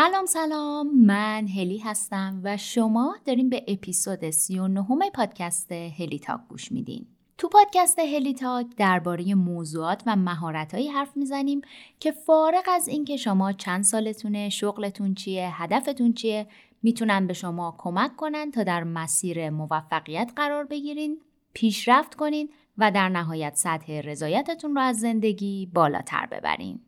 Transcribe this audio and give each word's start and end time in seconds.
سلام 0.00 0.26
سلام 0.26 0.96
من 0.96 1.46
هلی 1.46 1.78
هستم 1.78 2.40
و 2.44 2.56
شما 2.56 3.16
داریم 3.24 3.48
به 3.48 3.64
اپیزود 3.68 4.30
39 4.30 5.10
پادکست 5.14 5.72
هلی 5.72 6.18
تاک 6.18 6.40
گوش 6.48 6.72
میدین 6.72 7.06
تو 7.38 7.48
پادکست 7.48 7.98
هلی 7.98 8.34
تاک 8.34 8.66
درباره 8.76 9.34
موضوعات 9.34 10.02
و 10.06 10.16
مهارتهایی 10.16 10.88
حرف 10.88 11.16
می‌زنیم 11.16 11.60
که 12.00 12.12
فارغ 12.12 12.64
از 12.68 12.88
اینکه 12.88 13.16
شما 13.16 13.52
چند 13.52 13.84
سالتونه، 13.84 14.48
شغلتون 14.48 15.14
چیه، 15.14 15.62
هدفتون 15.62 16.12
چیه 16.12 16.46
می‌تونن 16.82 17.26
به 17.26 17.32
شما 17.32 17.74
کمک 17.78 18.16
کنن 18.16 18.50
تا 18.50 18.62
در 18.62 18.84
مسیر 18.84 19.50
موفقیت 19.50 20.32
قرار 20.36 20.64
بگیرین، 20.64 21.20
پیشرفت 21.54 22.14
کنین 22.14 22.48
و 22.78 22.90
در 22.90 23.08
نهایت 23.08 23.54
سطح 23.56 24.00
رضایتتون 24.00 24.74
رو 24.74 24.80
از 24.80 25.00
زندگی 25.00 25.70
بالاتر 25.74 26.26
ببرین. 26.26 26.80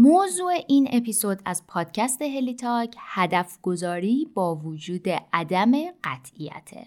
موضوع 0.00 0.52
این 0.68 0.88
اپیزود 0.92 1.38
از 1.44 1.66
پادکست 1.66 2.22
هلیتاک 2.22 2.94
هدف 2.98 3.58
گذاری 3.62 4.28
با 4.34 4.54
وجود 4.54 5.08
عدم 5.32 5.72
قطعیته. 6.04 6.86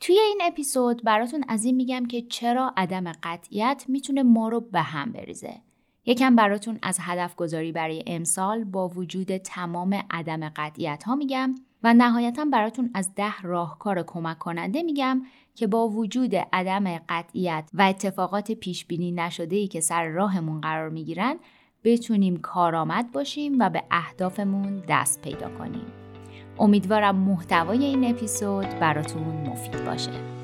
توی 0.00 0.18
این 0.18 0.38
اپیزود 0.42 1.04
براتون 1.04 1.44
از 1.48 1.64
این 1.64 1.76
میگم 1.76 2.06
که 2.06 2.22
چرا 2.22 2.72
عدم 2.76 3.12
قطعیت 3.22 3.84
می‌تونه 3.88 4.22
ما 4.22 4.48
رو 4.48 4.60
به 4.60 4.80
هم 4.80 5.12
بریزه. 5.12 5.54
یکم 6.06 6.36
براتون 6.36 6.78
از 6.82 6.98
هدف 7.00 7.36
گذاری 7.36 7.72
برای 7.72 8.04
امسال 8.06 8.64
با 8.64 8.88
وجود 8.88 9.36
تمام 9.36 10.02
عدم 10.10 10.48
قطعیت 10.48 11.02
ها 11.02 11.14
میگم 11.14 11.54
و 11.82 11.94
نهایتا 11.94 12.44
براتون 12.44 12.90
از 12.94 13.14
ده 13.14 13.42
راهکار 13.42 14.02
کمک 14.02 14.38
کننده 14.38 14.82
میگم 14.82 15.22
که 15.54 15.66
با 15.66 15.88
وجود 15.88 16.34
عدم 16.52 16.98
قطعیت 17.08 17.70
و 17.74 17.82
اتفاقات 17.82 18.52
پیش 18.52 18.86
بینی 18.86 19.12
نشده 19.12 19.56
ای 19.56 19.68
که 19.68 19.80
سر 19.80 20.06
راهمون 20.06 20.60
قرار 20.60 20.88
می‌گیرن 20.88 21.36
بتونیم 21.84 22.36
کارآمد 22.36 23.12
باشیم 23.12 23.56
و 23.58 23.70
به 23.70 23.82
اهدافمون 23.90 24.82
دست 24.88 25.22
پیدا 25.22 25.48
کنیم. 25.58 25.86
امیدوارم 26.58 27.16
محتوای 27.16 27.84
این 27.84 28.10
اپیزود 28.10 28.66
براتون 28.80 29.22
مفید 29.22 29.84
باشه. 29.84 30.39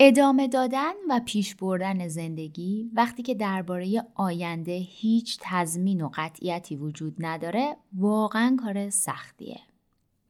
ادامه 0.00 0.48
دادن 0.48 0.92
و 1.08 1.20
پیش 1.26 1.54
بردن 1.54 2.08
زندگی 2.08 2.90
وقتی 2.94 3.22
که 3.22 3.34
درباره 3.34 4.04
آینده 4.14 4.72
هیچ 4.72 5.38
تضمین 5.40 6.00
و 6.00 6.10
قطعیتی 6.14 6.76
وجود 6.76 7.14
نداره 7.18 7.76
واقعا 7.96 8.56
کار 8.64 8.90
سختیه. 8.90 9.60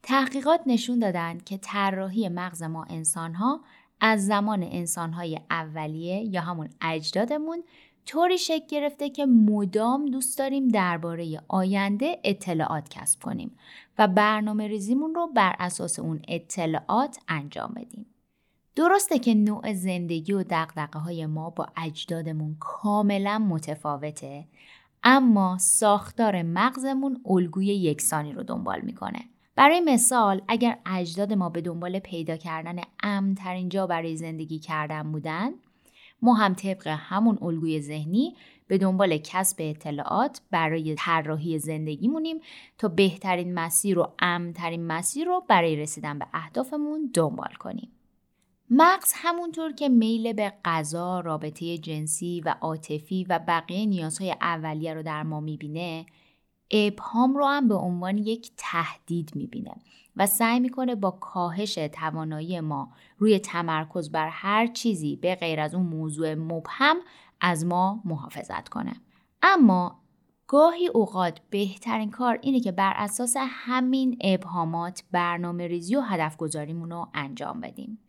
تحقیقات 0.03 0.61
نشون 0.65 0.99
دادن 0.99 1.37
که 1.37 1.57
طراحی 1.57 2.29
مغز 2.29 2.63
ما 2.63 2.83
انسانها 2.83 3.61
از 4.01 4.25
زمان 4.25 4.63
انسانهای 4.63 5.39
اولیه 5.49 6.23
یا 6.23 6.41
همون 6.41 6.69
اجدادمون 6.81 7.63
طوری 8.05 8.37
شکل 8.37 8.67
گرفته 8.67 9.09
که 9.09 9.25
مدام 9.25 10.05
دوست 10.05 10.37
داریم 10.37 10.67
درباره 10.67 11.41
آینده 11.47 12.19
اطلاعات 12.23 12.89
کسب 12.89 13.21
کنیم 13.21 13.57
و 13.97 14.07
برنامه 14.07 14.67
ریزیمون 14.67 15.15
رو 15.15 15.27
بر 15.27 15.55
اساس 15.59 15.99
اون 15.99 16.21
اطلاعات 16.27 17.19
انجام 17.27 17.73
بدیم. 17.75 18.05
درسته 18.79 19.19
که 19.19 19.33
نوع 19.33 19.73
زندگی 19.73 20.33
و 20.33 20.43
دقدقه 20.43 20.99
های 20.99 21.25
ما 21.25 21.49
با 21.49 21.67
اجدادمون 21.77 22.55
کاملا 22.59 23.39
متفاوته 23.39 24.45
اما 25.03 25.57
ساختار 25.57 26.41
مغزمون 26.41 27.21
الگوی 27.25 27.65
یکسانی 27.65 28.33
رو 28.33 28.43
دنبال 28.43 28.81
می‌کنه. 28.81 29.19
برای 29.55 29.79
مثال 29.79 30.41
اگر 30.47 30.77
اجداد 30.85 31.33
ما 31.33 31.49
به 31.49 31.61
دنبال 31.61 31.99
پیدا 31.99 32.37
کردن 32.37 32.75
امنترین 33.03 33.69
جا 33.69 33.87
برای 33.87 34.15
زندگی 34.15 34.59
کردن 34.59 35.11
بودن 35.11 35.51
ما 36.21 36.33
هم 36.33 36.53
طبق 36.53 36.87
همون 36.87 37.37
الگوی 37.41 37.81
ذهنی 37.81 38.35
به 38.67 38.77
دنبال 38.77 39.17
کسب 39.17 39.55
اطلاعات 39.59 40.41
برای 40.51 40.95
طراحی 40.95 41.59
زندگیمونیم 41.59 42.39
تا 42.77 42.87
بهترین 42.87 43.53
مسیر 43.53 43.99
و 43.99 44.13
امنترین 44.19 44.87
مسیر 44.87 45.27
رو 45.27 45.43
برای 45.47 45.75
رسیدن 45.75 46.19
به 46.19 46.25
اهدافمون 46.33 47.11
دنبال 47.13 47.53
کنیم. 47.59 47.89
مغز 48.71 49.13
همونطور 49.15 49.71
که 49.71 49.89
میل 49.89 50.33
به 50.33 50.53
غذا، 50.65 51.19
رابطه 51.19 51.77
جنسی 51.77 52.41
و 52.45 52.55
عاطفی 52.61 53.25
و 53.29 53.39
بقیه 53.47 53.85
نیازهای 53.85 54.35
اولیه 54.41 54.93
رو 54.93 55.03
در 55.03 55.23
ما 55.23 55.39
می‌بینه 55.39 56.05
ابهام 56.71 57.37
رو 57.37 57.45
هم 57.45 57.67
به 57.67 57.75
عنوان 57.75 58.17
یک 58.17 58.51
تهدید 58.57 59.31
می‌بینه 59.35 59.75
و 60.15 60.27
سعی 60.27 60.59
می‌کنه 60.59 60.95
با 60.95 61.11
کاهش 61.11 61.75
توانایی 61.75 62.59
ما 62.59 62.91
روی 63.17 63.39
تمرکز 63.39 64.11
بر 64.11 64.27
هر 64.27 64.67
چیزی 64.67 65.15
به 65.15 65.35
غیر 65.35 65.59
از 65.59 65.75
اون 65.75 65.85
موضوع 65.85 66.33
مبهم 66.33 66.97
از 67.41 67.65
ما 67.65 68.01
محافظت 68.05 68.69
کنه. 68.69 68.93
اما 69.41 69.99
گاهی 70.47 70.87
اوقات 70.87 71.39
بهترین 71.49 72.11
کار 72.11 72.39
اینه 72.41 72.59
که 72.59 72.71
بر 72.71 72.93
اساس 72.95 73.35
همین 73.39 74.17
ابهامات 74.21 75.03
برنامه 75.11 75.67
ریزی 75.67 75.95
و 75.95 76.01
هدف 76.01 76.37
گذاریمون 76.37 76.89
رو 76.89 77.07
انجام 77.13 77.61
بدیم. 77.61 77.99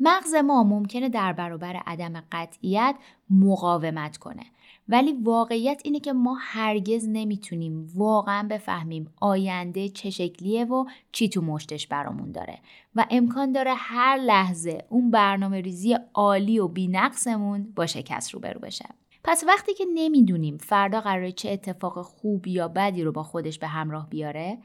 مغز 0.00 0.34
ما 0.34 0.62
ممکنه 0.62 1.08
در 1.08 1.32
برابر 1.32 1.76
عدم 1.76 2.22
قطعیت 2.32 2.94
مقاومت 3.30 4.16
کنه. 4.16 4.42
ولی 4.88 5.12
واقعیت 5.12 5.80
اینه 5.84 6.00
که 6.00 6.12
ما 6.12 6.38
هرگز 6.40 7.08
نمی‌تونیم 7.08 7.88
واقعا 7.94 8.48
بفهمیم 8.50 9.14
آینده 9.20 9.88
چه 9.88 10.10
شکلیه 10.10 10.64
و 10.64 10.84
چی 11.12 11.28
تو 11.28 11.42
مشتش 11.42 11.86
برامون 11.86 12.32
داره. 12.32 12.58
و 12.96 13.06
امکان 13.10 13.52
داره 13.52 13.74
هر 13.76 14.16
لحظه 14.16 14.84
اون 14.88 15.10
برنامه 15.10 15.60
ریزی 15.60 15.96
عالی 16.14 16.58
و 16.58 16.68
بینقصمون 16.68 17.72
با 17.76 17.86
شکست 17.86 18.30
روبرو 18.30 18.60
بشه. 18.60 18.88
پس 19.24 19.44
وقتی 19.46 19.74
که 19.74 19.84
نمی‌دونیم 19.94 20.56
فردا 20.56 21.00
قراره 21.00 21.32
چه 21.32 21.50
اتفاق 21.50 22.02
خوب 22.02 22.46
یا 22.46 22.68
بدی 22.68 23.02
رو 23.02 23.12
با 23.12 23.22
خودش 23.22 23.58
به 23.58 23.66
همراه 23.66 24.08
بیاره 24.08 24.58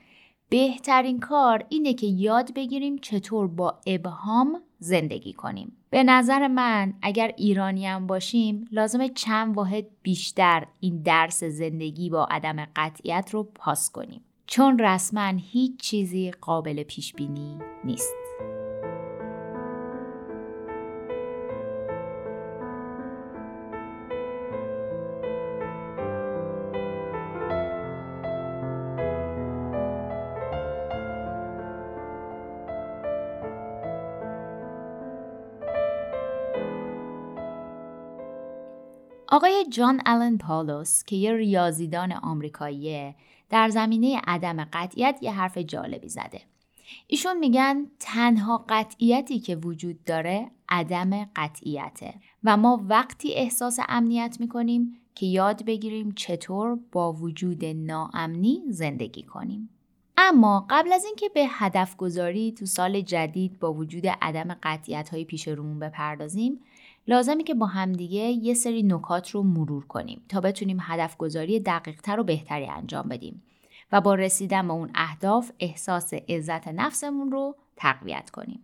بهترین 0.49 1.19
کار 1.19 1.65
اینه 1.69 1.93
که 1.93 2.07
یاد 2.07 2.53
بگیریم 2.53 2.97
چطور 2.97 3.47
با 3.47 3.79
ابهام 3.87 4.61
زندگی 4.79 5.33
کنیم. 5.33 5.77
به 5.89 6.03
نظر 6.03 6.47
من 6.47 6.93
اگر 7.01 7.31
ایرانیم 7.37 8.07
باشیم 8.07 8.67
لازم 8.71 9.07
چند 9.07 9.57
واحد 9.57 9.85
بیشتر 10.01 10.65
این 10.79 11.01
درس 11.01 11.43
زندگی 11.43 12.09
با 12.09 12.25
عدم 12.25 12.65
قطعیت 12.75 13.29
رو 13.31 13.43
پاس 13.43 13.91
کنیم. 13.91 14.21
چون 14.47 14.79
رسما 14.79 15.33
هیچ 15.37 15.77
چیزی 15.77 16.31
قابل 16.31 16.83
پیش 16.83 17.13
بینی 17.13 17.57
نیست. 17.83 18.24
آقای 39.35 39.65
جان 39.69 40.01
آلن 40.05 40.37
پالوس 40.37 41.03
که 41.03 41.15
یه 41.15 41.33
ریاضیدان 41.33 42.11
آمریکاییه 42.11 43.15
در 43.49 43.69
زمینه 43.69 44.21
عدم 44.27 44.63
قطعیت 44.63 45.19
یه 45.21 45.31
حرف 45.31 45.57
جالبی 45.57 46.09
زده. 46.09 46.41
ایشون 47.07 47.37
میگن 47.37 47.85
تنها 47.99 48.65
قطعیتی 48.69 49.39
که 49.39 49.55
وجود 49.55 50.03
داره 50.03 50.51
عدم 50.69 51.29
قطعیته 51.35 52.13
و 52.43 52.57
ما 52.57 52.85
وقتی 52.89 53.33
احساس 53.33 53.79
امنیت 53.89 54.37
می‌کنیم 54.39 54.97
که 55.15 55.25
یاد 55.25 55.65
بگیریم 55.65 56.11
چطور 56.11 56.79
با 56.91 57.13
وجود 57.13 57.65
ناامنی 57.65 58.63
زندگی 58.69 59.23
کنیم. 59.23 59.69
اما 60.17 60.65
قبل 60.69 60.93
از 60.93 61.05
اینکه 61.05 61.29
به 61.29 61.45
هدف 61.49 61.95
گذاری 61.95 62.51
تو 62.51 62.65
سال 62.65 63.01
جدید 63.01 63.59
با 63.59 63.73
وجود 63.73 64.07
عدم 64.07 64.57
قطعیت 64.63 65.09
های 65.09 65.25
پیش 65.25 65.47
رومون 65.47 65.79
بپردازیم 65.79 66.59
لازمی 67.07 67.43
که 67.43 67.53
با 67.53 67.65
همدیگه 67.65 68.19
یه 68.19 68.53
سری 68.53 68.83
نکات 68.83 69.29
رو 69.29 69.43
مرور 69.43 69.85
کنیم 69.85 70.21
تا 70.29 70.41
بتونیم 70.41 70.77
هدف 70.81 71.17
گذاری 71.17 71.59
دقیقتر 71.59 72.19
و 72.19 72.23
بهتری 72.23 72.65
انجام 72.65 73.07
بدیم 73.07 73.43
و 73.91 74.01
با 74.01 74.15
رسیدن 74.15 74.67
به 74.67 74.73
اون 74.73 74.89
اهداف 74.95 75.51
احساس 75.59 76.13
عزت 76.13 76.67
نفسمون 76.67 77.31
رو 77.31 77.55
تقویت 77.75 78.29
کنیم. 78.29 78.59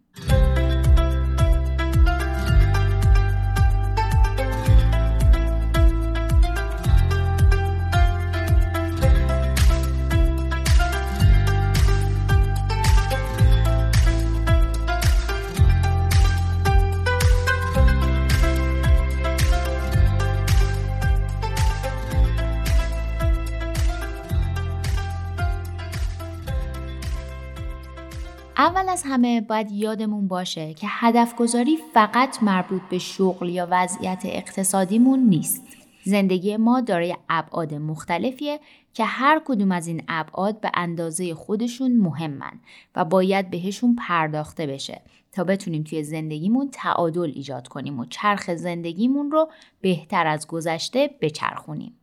همه 29.11 29.41
باید 29.41 29.71
یادمون 29.71 30.27
باشه 30.27 30.73
که 30.73 30.87
هدف 30.89 31.35
گذاری 31.35 31.77
فقط 31.93 32.43
مربوط 32.43 32.81
به 32.89 32.97
شغل 32.97 33.49
یا 33.49 33.67
وضعیت 33.71 34.21
اقتصادیمون 34.25 35.19
نیست. 35.19 35.63
زندگی 36.03 36.57
ما 36.57 36.81
دارای 36.81 37.15
ابعاد 37.29 37.73
مختلفیه 37.73 38.59
که 38.93 39.05
هر 39.05 39.41
کدوم 39.45 39.71
از 39.71 39.87
این 39.87 40.03
ابعاد 40.07 40.59
به 40.59 40.71
اندازه 40.73 41.33
خودشون 41.33 41.97
مهمن 41.97 42.59
و 42.95 43.05
باید 43.05 43.49
بهشون 43.49 43.95
پرداخته 43.95 44.67
بشه 44.67 45.01
تا 45.31 45.43
بتونیم 45.43 45.83
توی 45.83 46.03
زندگیمون 46.03 46.69
تعادل 46.71 47.31
ایجاد 47.35 47.67
کنیم 47.67 47.99
و 47.99 48.05
چرخ 48.05 48.55
زندگیمون 48.55 49.31
رو 49.31 49.49
بهتر 49.81 50.27
از 50.27 50.47
گذشته 50.47 51.09
بچرخونیم. 51.21 52.00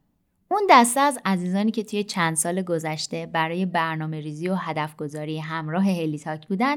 اون 0.50 0.62
دسته 0.70 1.00
از 1.00 1.18
عزیزانی 1.24 1.70
که 1.70 1.84
توی 1.84 2.04
چند 2.04 2.36
سال 2.36 2.62
گذشته 2.62 3.26
برای 3.26 3.66
برنامه 3.66 4.20
ریزی 4.20 4.48
و 4.48 4.54
هدف 4.54 4.96
گذاری 4.96 5.38
همراه 5.38 5.84
هلیتاک 5.84 6.48
بودن 6.48 6.76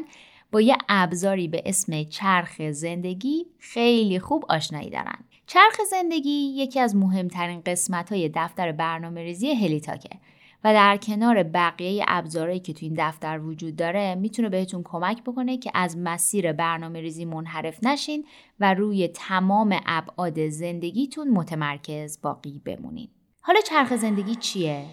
با 0.51 0.61
یه 0.61 0.77
ابزاری 0.89 1.47
به 1.47 1.61
اسم 1.65 2.03
چرخ 2.03 2.71
زندگی 2.71 3.45
خیلی 3.59 4.19
خوب 4.19 4.45
آشنایی 4.49 4.89
دارن. 4.89 5.17
چرخ 5.47 5.77
زندگی 5.89 6.53
یکی 6.55 6.79
از 6.79 6.95
مهمترین 6.95 7.61
قسمت 7.65 8.11
های 8.11 8.31
دفتر 8.35 8.71
برنامه 8.71 9.23
ریزی 9.23 9.51
هلیتاکه 9.53 10.09
و 10.63 10.73
در 10.73 10.97
کنار 10.97 11.43
بقیه 11.43 12.05
ابزارهایی 12.07 12.59
که 12.59 12.73
تو 12.73 12.85
این 12.85 12.95
دفتر 12.97 13.39
وجود 13.39 13.81
dare 13.81 14.17
می‌تونه 14.17 14.49
بهتون 14.49 14.81
کمک 14.83 15.23
بکنه 15.23 15.57
که 15.57 15.71
از 15.73 15.97
مسیر 15.97 16.53
برنامه 16.53 17.01
ریزی 17.01 17.25
منحرف 17.25 17.83
نشین 17.83 18.25
و 18.59 18.73
روی 18.73 19.07
تمام 19.07 19.79
ابعاد 19.85 20.49
زندگیتون 20.49 21.29
متمرکز 21.29 22.21
باقی 22.21 22.61
بمونین. 22.65 23.09
حالا 23.41 23.61
چرخ 23.61 23.95
زندگی 23.95 24.35
چیه؟ 24.35 24.85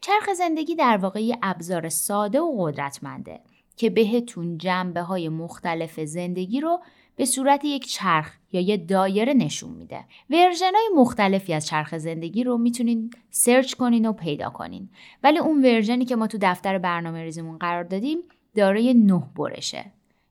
چرخ 0.00 0.32
زندگی 0.36 0.74
در 0.74 0.96
واقع 0.96 1.22
یه 1.22 1.38
ابزار 1.42 1.88
ساده 1.88 2.40
و 2.40 2.64
قدرتمنده 2.64 3.40
که 3.76 3.90
بهتون 3.90 4.58
جنبه 4.58 5.00
های 5.00 5.28
مختلف 5.28 6.00
زندگی 6.00 6.60
رو 6.60 6.80
به 7.16 7.24
صورت 7.24 7.64
یک 7.64 7.86
چرخ 7.86 8.32
یا 8.52 8.60
یه 8.60 8.76
دایره 8.76 9.34
نشون 9.34 9.70
میده. 9.70 10.04
version 10.30 10.72
های 10.74 10.88
مختلفی 10.96 11.54
از 11.54 11.66
چرخ 11.66 11.98
زندگی 11.98 12.44
رو 12.44 12.58
می‌تونین 12.58 13.10
search 13.30 13.74
کنین 13.74 14.06
و 14.06 14.12
پیدا 14.12 14.50
کنین. 14.50 14.88
ولی 15.22 15.38
اون 15.38 15.64
version 15.64 15.99
ی 15.99 16.04
که 16.04 16.16
ما 16.16 16.26
تو 16.26 16.38
دفتر 16.40 16.78
برنامه 16.78 17.22
ریزیمون 17.22 17.58
قرار 17.58 17.84
دادیم 17.84 18.18
دارای 18.56 18.94
نه 18.94 19.22
برشه 19.36 19.84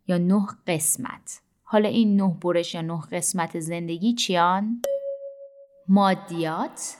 یا 0.07 0.17
نه 0.17 0.47
قسمت. 0.67 1.41
حالا 1.63 1.89
این 1.89 2.21
نه 2.21 2.37
برش 2.43 2.75
یا 2.75 2.81
نه 2.81 3.01
قسمت 3.11 3.59
زندگی 3.59 4.13
چیان؟ 4.13 4.81
مادیات، 5.87 6.95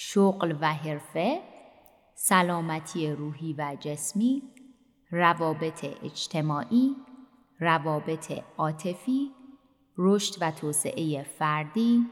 شغل 0.00 0.56
و 0.60 0.74
حرفه، 0.74 1.40
سلامتی 2.14 3.10
روحی 3.10 3.54
و 3.58 3.76
جسمی، 3.80 4.42
روابط 5.10 5.84
اجتماعی، 6.04 6.96
روابط 7.60 8.32
عاطفی، 8.58 9.30
رشد 9.96 10.34
و 10.40 10.50
توسعه 10.50 11.22
فردی، 11.22 12.06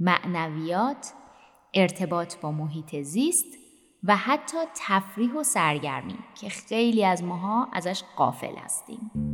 معنویات، 0.00 1.12
ارتباط 1.74 2.36
با 2.36 2.52
محیط 2.52 2.96
زیست 3.00 3.58
و 4.04 4.16
حتی 4.16 4.58
تفریح 4.74 5.32
و 5.32 5.42
سرگرمی 5.42 6.18
که 6.34 6.48
خیلی 6.48 7.04
از 7.04 7.24
ماها 7.24 7.68
ازش 7.72 8.02
قافل 8.16 8.56
هستیم. 8.56 9.33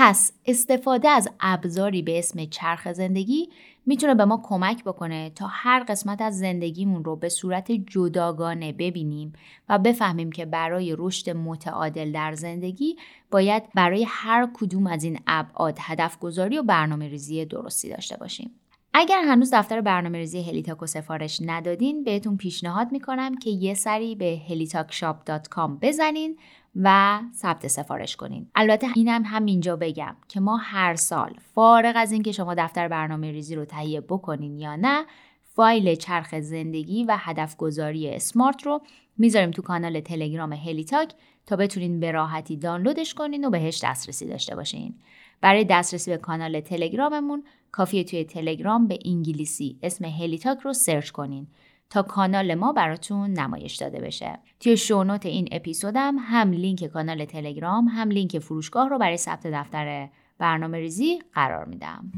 پس 0.00 0.32
استفاده 0.46 1.08
از 1.08 1.28
ابزاری 1.40 2.02
به 2.02 2.18
اسم 2.18 2.44
چرخ 2.44 2.92
زندگی 2.92 3.48
می‌تونه 3.86 4.14
به 4.14 4.24
ما 4.24 4.40
کمک 4.44 4.84
بکنه 4.84 5.30
تا 5.30 5.46
هر 5.46 5.84
قسمت 5.88 6.20
از 6.22 6.38
زندگیمون 6.38 7.04
رو 7.04 7.16
به 7.16 7.28
صورت 7.28 7.72
جداگانه 7.72 8.72
ببینیم 8.72 9.32
و 9.68 9.78
بفهمیم 9.78 10.32
که 10.32 10.44
برای 10.44 10.94
رشد 10.98 11.30
متعادل 11.30 12.12
در 12.12 12.34
زندگی 12.34 12.96
باید 13.30 13.62
برای 13.74 14.06
هر 14.08 14.48
کدوم 14.54 14.86
از 14.86 15.04
این 15.04 15.18
ابعاد 15.26 15.78
هدف 15.80 16.18
گذاری 16.18 16.58
و 16.58 16.62
برنامه 16.62 17.08
ریزی 17.08 17.44
درستی 17.44 17.88
داشته 17.88 18.16
باشیم. 18.16 18.50
اگر 18.94 19.22
هنوز 19.22 19.54
دفتر 19.54 19.80
برنامه 19.80 20.18
ریزی 20.18 20.42
هلیتاکو 20.42 20.86
سفارش 20.86 21.40
ندادین 21.46 22.04
بهتون 22.04 22.36
پیشنهاد 22.36 22.92
می‌کنم 22.92 23.38
که 23.38 23.50
یه 23.50 23.74
سری 23.74 24.14
به 24.14 24.40
helitalkshop.com 24.48 25.70
بزنین 25.82 26.38
و 26.76 27.20
ثبت 27.34 27.66
سفارش 27.66 28.16
کنین. 28.16 28.46
البته 28.54 28.86
اینم 28.94 29.22
هم 29.24 29.36
همینجا 29.36 29.76
بگم 29.76 30.16
که 30.28 30.40
ما 30.40 30.56
هر 30.56 30.94
سال 30.94 31.34
فارغ 31.54 31.92
از 31.96 32.12
اینکه 32.12 32.32
شما 32.32 32.54
دفتر 32.54 32.88
برنامه 32.88 33.30
ریزی 33.30 33.54
رو 33.54 33.64
تهیه 33.64 34.00
بکنین 34.00 34.58
یا 34.58 34.76
نه 34.76 35.04
فایل 35.42 35.94
چرخ 35.94 36.40
زندگی 36.40 37.04
و 37.04 37.16
هدف 37.18 37.56
گذاری 37.56 38.14
SMART 38.14 38.62
رو 38.62 38.80
می‌ذاریم 39.18 39.50
تو 39.50 39.62
کانال 39.62 40.00
تلگرام 40.00 40.52
هلیتاک 40.52 41.14
تا 41.46 41.56
بتونین 41.56 42.00
به 42.00 42.10
راحتی 42.10 42.56
دانلودش 42.56 43.14
کنین 43.14 43.44
و 43.44 43.50
بهش 43.50 43.84
دسترسی 43.84 44.26
داشته 44.26 44.56
باشین. 44.56 44.94
برای 45.40 45.64
دسترسی 45.64 46.10
به 46.10 46.16
کانال 46.16 46.60
تلگراممون 46.60 47.44
کافیه 47.72 48.04
توی 48.04 48.24
تلگرام 48.24 48.86
به 48.86 48.98
انگلیسی 49.04 49.78
اسم 49.82 50.04
هلیتاک 50.04 50.58
رو 50.58 50.72
search 50.72 51.10
کنین. 51.10 51.46
تا 51.90 52.02
کانال 52.02 52.54
ما 52.54 52.72
براتون 52.72 53.30
نمایش 53.30 53.76
داده 53.76 54.00
بشه. 54.00 54.38
توی 54.60 54.76
show 54.76 55.01
note 55.01 55.26
این 55.26 55.48
اپیزودم 55.52 56.16
هم 56.18 56.50
لینک 56.50 56.84
کانال 56.84 57.24
تلگرام 57.24 57.88
هم 57.88 58.08
لینک 58.08 58.38
فروشگاه 58.38 58.88
رو 58.88 58.98
برای 58.98 59.16
ثبت 59.16 59.46
دفتر 59.46 60.08
برنامه 60.38 60.78
ریزی 60.78 61.18
قرار 61.34 61.64
میدم. 61.64 62.12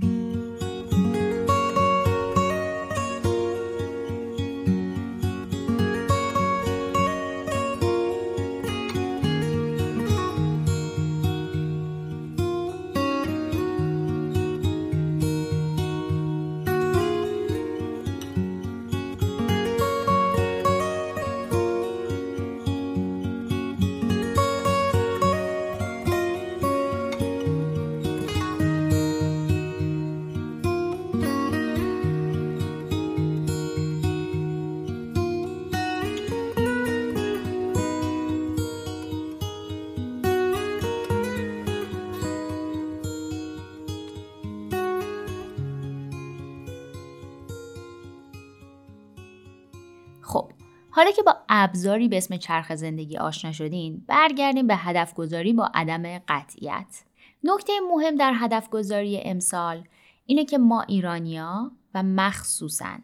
خب 50.31 50.53
حالا 50.91 51.11
که 51.11 51.23
با 51.23 51.37
ابزاری 51.49 52.09
به 52.09 52.17
اسم 52.17 52.37
چرخ 52.37 52.75
زندگی 52.75 53.17
آشنا 53.17 53.53
شدین 53.53 54.05
برگردیم 54.07 54.67
به 54.67 54.77
هدف 54.77 55.15
گذاری 55.15 55.53
با 55.53 55.71
عدم 55.75 56.19
قطعیت 56.19 57.03
نکته 57.45 57.73
مهم 57.93 58.17
در 58.17 58.33
هدف 58.37 58.69
گذاری 58.69 59.21
امسال 59.21 59.85
اینه 60.27 60.45
که 60.45 60.59
ما 60.59 60.83
ایرانیا 60.83 61.71
و 61.95 62.03
مخصوصا 62.03 62.99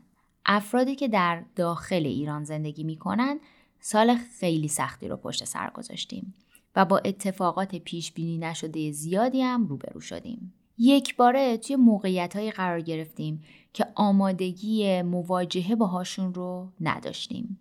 افرادی 0.46 0.94
که 0.94 1.08
در 1.08 1.42
داخل 1.56 2.06
ایران 2.06 2.44
زندگی 2.44 2.84
می‌کنن 2.84 3.40
سال 3.80 4.16
خیلی 4.40 4.68
سختی 4.68 5.08
رو 5.08 5.16
پشت 5.16 5.44
سر 5.44 5.70
گذاشتیم 5.70 6.34
و 6.76 6.84
با 6.84 6.98
اتفاقات 6.98 7.76
پیش 7.76 8.12
بینی 8.12 8.38
نشده 8.38 8.92
زیادی 8.92 9.42
هم 9.42 9.66
روبرو 9.66 10.00
شدیم. 10.00 10.52
یک 10.78 11.16
باره 11.16 11.56
توی 11.56 11.76
موقعیت 11.76 12.36
های 12.36 12.50
قرار 12.50 12.80
گرفتیم 12.80 13.44
که 13.72 13.86
آمادگی 13.94 15.02
مواجهه 15.02 15.74
باهاشون 15.74 16.34
رو 16.34 16.68
نداشتیم. 16.80 17.58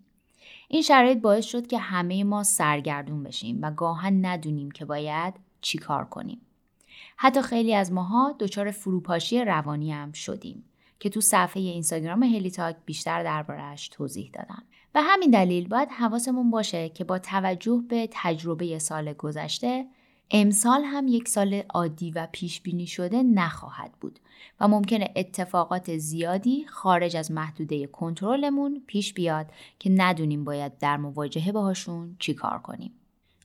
این 0.68 0.82
شرایط 0.82 1.18
باعث 1.18 1.46
شد 1.46 1.68
که 1.68 1.78
همه 1.78 2.24
ما 2.24 2.44
سرگردون 2.44 3.24
بشیم 3.24 3.60
و 3.62 3.72
گاهن 3.72 4.26
ندونیم 4.26 4.72
که 4.72 4.86
باید 4.86 5.34
چی 5.62 5.78
کار 5.78 6.06
کنیم. 6.06 6.42
حتی 7.18 7.42
خیلی 7.42 7.76
از 7.76 7.92
ماها 7.92 8.36
دچار 8.40 8.72
فروپاشی 8.72 9.44
روانی 9.44 9.92
هم 9.92 10.12
شدیم 10.12 10.64
که 11.00 11.10
تو 11.10 11.22
صفحه 11.22 11.62
اینستاگرام 11.64 12.24
هلیتاک 12.24 12.76
بیشتر 12.86 13.24
دربارهش 13.24 13.88
توضیح 13.88 14.30
دادم. 14.34 14.64
به 14.94 15.02
همین 15.02 15.30
دلیل 15.30 15.68
باید 15.68 15.90
حواسمون 15.90 16.52
باشه 16.52 16.90
که 16.90 17.04
با 17.04 17.20
توجه 17.20 17.84
به 17.90 18.10
تجربه 18.12 18.80
سال 18.80 19.14
گذشته 19.14 19.86
امسال 20.32 20.84
هم 20.84 21.08
یک 21.08 21.28
سال 21.28 21.64
عادی 21.70 22.12
و 22.12 22.28
پیش 22.32 22.62
بینی 22.62 22.88
شده 22.88 23.24
نخواهد 23.24 23.92
بود 24.02 24.20
و 24.60 24.68
ممکنه 24.68 25.14
اتفاقات 25.16 25.98
زیادی 25.98 26.66
خارج 26.68 27.16
از 27.16 27.32
محدوده 27.32 27.88
کنترلمون 27.88 28.84
پیش 28.88 29.14
بیاد 29.14 29.52
که 29.80 29.90
ندونیم 29.90 30.44
باید 30.44 30.78
در 30.78 30.98
مواجهه 30.98 31.52
باهاشون 31.52 32.16
چیکار 32.20 32.60
کنیم. 32.60 32.92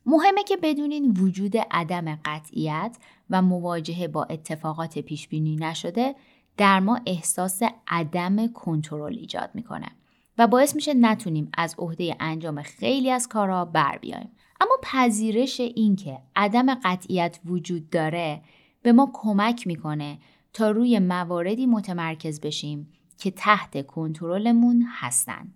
مهمه 0.06 0.44
که 0.44 0.56
بدونین 0.56 1.10
وجود 1.10 1.56
عدم 1.70 2.18
قطعیت 2.24 2.96
و 3.30 3.42
مواجهه 3.42 4.08
با 4.08 4.24
اتفاقات 4.24 4.98
پیش 4.98 5.28
بینی 5.28 5.56
نشده 5.56 6.14
در 6.56 6.80
ما 6.80 7.00
احساس 7.06 7.62
عدم 7.88 8.46
کنترل 8.46 9.18
ایجاد 9.18 9.50
می‌کنه 9.54 9.88
و 10.38 10.46
باعث 10.46 10.74
میشه 10.74 10.94
نتونیم 10.94 11.50
از 11.54 11.74
عهده 11.78 12.16
انجام 12.20 12.62
خیلی 12.62 13.10
از 13.10 13.28
کارها 13.28 13.64
بر 13.64 13.98
بیایم. 13.98 14.30
اما 14.60 14.76
پذیرش 14.82 15.60
اینکه 15.60 16.18
عدم 16.36 16.74
قطعیت 16.74 17.40
وجود 17.46 17.90
داره 17.90 18.42
به 18.82 18.92
ما 18.92 19.10
کمک 19.12 19.66
می‌کنه 19.66 20.18
تا 20.52 20.70
روی 20.70 20.98
مواردی 20.98 21.66
متمرکز 21.66 22.40
بشیم 22.40 22.92
که 23.18 23.30
تحت 23.30 23.86
کنترلمون 23.86 24.86
هستن 24.90 25.48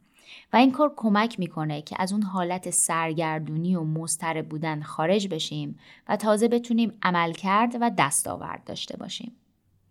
و 0.53 0.57
این 0.57 0.73
کار 0.73 0.93
کمک 0.97 1.39
می‌کنه 1.39 1.83
که 1.83 1.97
از 1.99 2.13
اون 2.13 2.23
حالت 2.23 2.71
سرگردونی 2.71 3.77
و 3.77 3.85
مضطرب 3.85 4.49
بودن 4.49 4.83
خارج 4.83 5.29
بشیم 5.29 5.79
و 6.09 6.17
تازه 6.17 6.49
بتونیم 6.49 6.93
عمل 7.03 7.33
کرد 7.33 7.77
و 7.81 7.91
دستاورد 7.99 8.65
داشته 8.65 8.97
باشیم. 8.97 9.33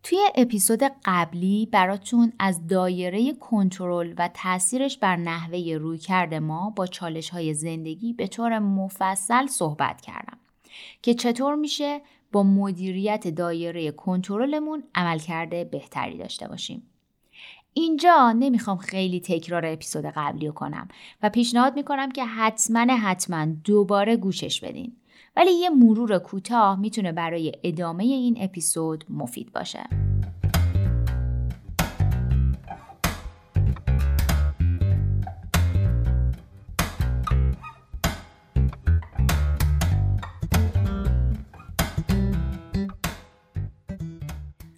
توی 0.04 0.20
اپیزود 0.36 0.84
قبلی 1.06 1.66
براتون 1.72 2.34
از 2.40 2.68
دایره 2.68 3.34
کنترل 3.34 4.14
و 4.18 4.30
تاثیرش 4.34 4.98
بر 4.98 5.16
نحوه 5.16 5.78
رویکرد 5.80 6.34
ما 6.34 6.70
با 6.70 6.88
چالش 6.88 7.30
های 7.30 7.54
زندگی 7.54 8.14
به 8.14 8.28
طور 8.28 8.60
مفصل 8.60 9.48
صحبت 9.48 10.02
کردم 10.02 10.38
که 11.02 11.14
چطور 11.14 11.56
میشه 11.56 12.02
با 12.32 12.44
مدیریت 12.44 13.28
دایره 13.28 13.92
کنترلمون 13.92 14.84
عملکرد 14.96 15.72
بهتری 15.72 16.18
داشته 16.18 16.48
باشیم. 16.48 16.84
اینجا 17.74 18.32
نمی‌خوام 18.32 18.78
خیلی 18.78 19.20
تکرار 19.20 19.66
اپیزود 19.66 20.06
قبلی 20.06 20.48
رو 20.48 20.54
کنم 20.54 20.88
و 21.24 21.30
پیشنهاد 21.30 21.76
می‌کنم 21.76 22.12
که 22.12 22.26
حتما 22.26 22.80
حتما 22.80 23.46
دوباره 23.46 24.18
گوشش 24.18 24.62
بدین. 24.62 24.96
ولی 25.36 25.52
یه 25.52 25.70
مرور 25.70 26.18
کوتاه 26.20 26.80
می‌تونه 26.80 27.12
برای 27.12 27.52
ادامه 27.64 28.04
این 28.04 28.38
اپیزود 28.42 29.06
مفید 29.10 29.52
باشه. 29.54 29.84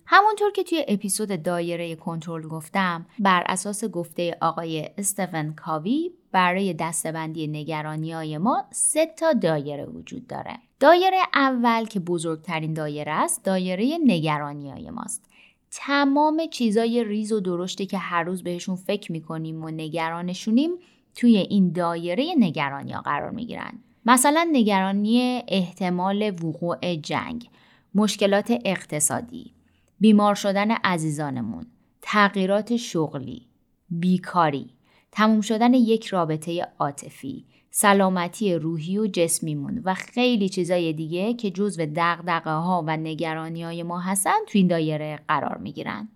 همونطور 0.07 0.51
که 0.51 0.63
توی 0.63 0.85
اپیزود 0.87 1.43
دایره 1.43 1.95
کنترل 1.95 2.47
گفتم 2.47 3.05
بر 3.19 3.43
اساس 3.47 3.85
گفته 3.85 4.37
آقای 4.41 4.89
استفن 4.97 5.53
کاوی 5.53 6.11
برای 6.35 6.73
دستبندی 6.73 7.47
نگرانی 7.47 8.11
های 8.11 8.37
ما 8.37 8.63
سه 8.71 9.05
تا 9.05 9.33
دایره 9.33 9.85
وجود 9.85 10.27
داره. 10.27 10.57
دایره 10.79 11.17
اول 11.33 11.85
که 11.85 11.99
بزرگترین 11.99 12.73
دایره 12.73 13.11
است 13.11 13.43
دایره 13.43 13.97
نگرانی 14.05 14.71
های 14.71 14.89
ماست. 14.89 15.23
تمام 15.71 16.47
چیزای 16.51 17.03
ریز 17.03 17.31
و 17.31 17.39
درشتی 17.39 17.85
که 17.85 17.97
هر 17.97 18.23
روز 18.23 18.43
بهشون 18.43 18.75
فکر 18.75 19.11
می‌کنیم 19.11 19.63
و 19.63 19.69
نگرانشونیم 19.69 20.71
توی 21.15 21.37
این 21.37 21.71
دایره 21.71 22.33
نگرانی 22.37 22.91
ها 22.91 23.01
قرار 23.01 23.31
می‌گیرن. 23.31 23.73
مثلا 24.05 24.49
نگرانی 24.51 25.43
احتمال 25.47 26.33
وقوع 26.43 26.95
جنگ 26.95 27.49
مشکلات 27.95 28.61
اقتصادی 28.65 29.53
بیمار 29.99 30.35
شدن 30.35 30.71
عزیزانمون 30.71 31.65
تغییرات 32.01 32.75
شغلی 32.75 33.47
بیکاری. 33.89 34.74
تموم 35.15 35.41
شدن 35.41 35.73
یک 35.73 36.05
رابطه 36.05 36.67
عاطفی 36.79 37.45
سلامتی 37.71 38.53
روحی 38.53 38.97
و 38.97 39.07
جسمیمون 39.07 39.81
و 39.85 39.93
خیلی 39.93 40.49
چیزای 40.49 40.93
دیگه 40.93 41.33
که 41.33 41.51
جزو 41.51 41.85
دقدقه 41.85 42.51
ها 42.51 42.83
و 42.87 42.97
نگرانی 42.97 43.63
های 43.63 43.83
ما 43.83 43.99
هستن 43.99 44.45
تو 44.47 44.57
این 44.57 44.67
دایره 44.67 45.19
قرار 45.27 45.57
می 45.57 45.71
گیرن. 45.71 46.09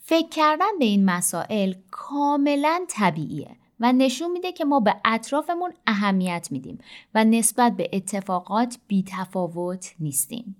فکر 0.00 0.28
کردن 0.28 0.78
به 0.78 0.84
این 0.84 1.04
مسائل 1.04 1.74
کاملا 1.90 2.84
طبیعیه 2.88 3.56
و 3.80 3.92
نشون 3.92 4.30
میده 4.30 4.52
که 4.52 4.64
ما 4.64 4.80
به 4.80 4.94
اطرافمون 5.04 5.72
اهمیت 5.86 6.48
میدیم 6.50 6.78
و 7.14 7.24
نسبت 7.24 7.76
به 7.76 7.90
اتفاقات 7.92 8.78
بی 8.88 9.04
تفاوت 9.06 9.94
نیستیم. 10.00 10.56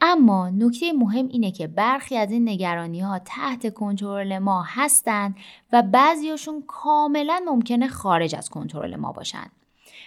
اما 0.00 0.50
نکته 0.50 0.92
مهم 0.92 1.28
اینه 1.28 1.50
که 1.50 1.66
برخی 1.66 2.16
از 2.16 2.30
این 2.30 2.48
نگرانی 2.48 3.00
ها 3.00 3.18
تحت 3.18 3.74
کنترل 3.74 4.38
ما 4.38 4.64
هستند 4.66 5.36
و 5.72 5.82
بعضیاشون 5.82 6.64
کاملا 6.66 7.42
ممکنه 7.46 7.88
خارج 7.88 8.34
از 8.34 8.48
کنترل 8.48 8.96
ما 8.96 9.12
باشن. 9.12 9.46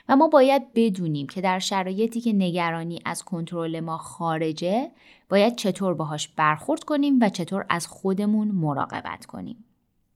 و 0.10 0.15
ما 0.15 0.27
باید 0.27 0.74
بدونیم 0.75 1.27
که 1.27 1.41
در 1.41 1.60
شرایطی 1.60 2.21
که 2.21 2.33
نگرانی 2.33 3.01
از 3.05 3.24
کنترل 3.24 3.79
ما 3.79 3.98
خارجه 3.98 4.91
باید 5.29 5.55
چطور 5.55 5.93
باهاش 5.93 6.27
برخورد 6.27 6.83
کنیم 6.83 7.17
و 7.21 7.29
چطور 7.29 7.65
از 7.69 7.88
خودمون 7.88 8.48
مراقبت 8.48 9.25
کنیم. 9.25 9.65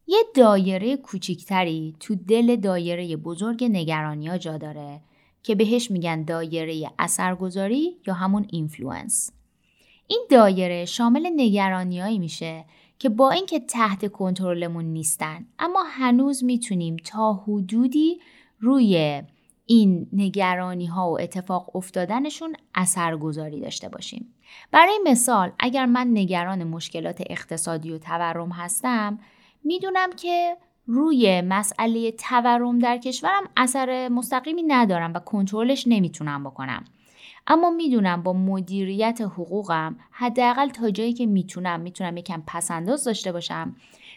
یه 0.07 0.23
دایره 0.35 0.97
کوچیکتری 0.97 1.95
تو 1.99 2.15
دل 2.15 2.55
دایره 2.55 3.17
بزرگ 3.17 3.63
نگرانی 3.63 4.27
ها 4.27 4.37
جا 4.37 4.57
داره 4.57 5.01
که 5.43 5.55
بهش 5.55 5.91
میگن 5.91 6.23
دایره 6.23 6.91
اثرگذاری 6.99 7.97
یا 8.07 8.13
همون 8.13 8.47
influence. 8.51 9.31
این 10.07 10.25
دایره 10.29 10.85
شامل 10.85 11.29
نگرانیهایی 11.35 12.19
میشه 12.19 12.65
که 12.99 13.09
با 13.09 13.31
اینکه 13.31 13.59
تحت 13.59 14.11
کنترلمون 14.11 14.85
نیستن 14.85 15.45
اما 15.59 15.83
هنوز 15.87 16.43
می‌تونیم 16.43 16.95
تا 16.95 17.33
حدودی 17.33 18.19
روی 18.59 19.21
این 19.65 20.07
نگرانی 20.13 20.85
ها 20.85 21.11
و 21.11 21.21
اتفاق 21.21 21.75
افتادنشون 21.75 22.55
اثرگذاری 22.75 23.61
داشته 23.61 23.89
باشیم. 23.89 24.33
برای 24.71 24.99
مثال 25.05 25.51
اگر 25.59 25.85
من 25.85 26.07
نگران 26.07 26.63
مشکلات 26.63 27.23
اقتصادی 27.29 27.91
و 27.91 27.97
تورم 27.97 28.49
هستم 28.49 29.19
می‌دونم 29.63 30.09
که 30.11 30.57
روی 30.87 31.41
مسئله 31.41 32.11
تورم 32.11 32.79
در 32.79 32.97
کشورم 32.97 33.43
اثر 33.57 34.09
مستقیمی 34.09 34.63
ندارم 34.63 35.13
و 35.13 35.19
کنترلش 35.19 35.83
نمی‌تونم 35.87 36.43
بکنم. 36.43 36.85
اما 37.47 37.69
می‌دونم 37.69 38.23
با 38.23 38.33
مدیریت 38.33 39.21
حقوقم 39.21 39.95
حداقل 40.11 40.69
تا 40.69 40.89
جایی 40.89 41.13
که 41.13 41.25
می‌تونم 41.25 41.79
می‌تونم 41.79 42.17
یکم 42.17 42.43
پسنداز 42.47 43.03
داشته 43.03 43.31
باشم 43.31 43.75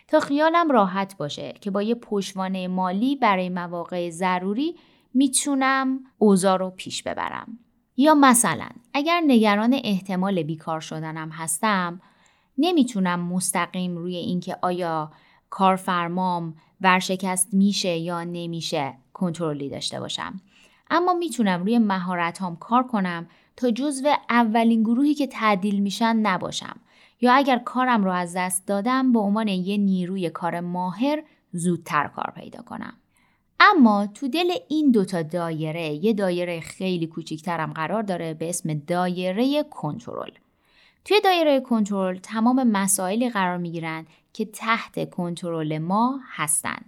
تا 0.08 0.20
خیالم 0.20 0.70
راحت 0.70 1.16
باشه 1.16 1.54
که 1.61 1.70
با 1.70 1.82
یه 1.82 1.94
پشوانه 1.94 2.68
مالی 2.68 3.16
برای 3.16 3.49
مواقع 3.49 4.11
ضروری 4.11 4.76
می‌تونم 5.14 6.00
اوضاع 6.18 6.56
رو 6.56 6.70
پیش 6.70 7.02
ببرم. 7.02 7.58
یا 7.97 8.14
مثلا 8.14 8.68
اگر 8.92 9.23
نگران 9.26 9.80
احتمال 9.85 10.42
بیکار 10.42 10.80
شدنم 10.80 11.30
هستم 11.30 12.00
نمی‌تونم 12.58 13.20
مستقیم 13.20 13.97
روی 13.97 14.16
اینکه 14.16 14.56
آیا 14.62 15.11
کارفرمام 15.50 16.54
ورشکست 16.80 17.54
میشه 17.54 17.97
یا 17.97 18.25
نمیشه 18.25 18.94
کنترلی 19.12 19.68
داشته 19.68 20.00
باشم. 20.00 20.40
اما 20.90 21.14
می‌تونم 21.14 21.62
روی 21.62 21.78
مهارت 21.78 22.42
هم 22.42 22.57
کار 22.57 22.83
کنم 22.83 23.26
تا 23.57 23.71
جزو 23.71 24.09
اولین 24.30 24.83
گروهی 24.83 25.14
که 25.14 25.26
تعدیل 25.26 25.78
میشن 25.78 26.16
نباشم 26.16 26.80
یا 27.21 27.33
اگر 27.33 27.59
کارم 27.59 28.04
رو 28.04 28.11
از 28.11 28.37
دست 28.37 28.66
دادم 28.66 29.12
به 29.12 29.18
عنوان 29.18 29.49
یه 29.49 29.76
نیروی 29.76 30.30
کار 30.30 30.61
ماهر 30.61 31.23
زودتر 31.52 32.09
کار 32.09 32.33
پیدا 32.37 32.62
کنم. 32.62 32.95
اما 33.61 34.07
تو 34.07 34.28
دل 34.28 34.50
این 34.68 34.90
دوتا 34.90 35.23
دایره 35.23 35.90
یه 35.90 36.12
دایره 36.12 36.61
خیلی 36.61 37.07
کوچیکترم 37.07 37.73
قرار 37.73 38.02
داره 38.02 38.35
به 38.35 38.49
اسم 38.49 38.75
دایره 38.75 39.62
کنترل. 39.62 40.30
توی 41.04 41.21
دایره 41.25 41.61
کنترل 41.61 42.18
تمام 42.18 42.62
مسائلی 42.62 43.30
قرار 43.30 43.57
می‌گیرن 43.57 44.07
که 44.33 44.45
تحت 44.45 45.11
کنترل 45.11 45.78
ما 45.78 46.21
هستن. 46.35 46.78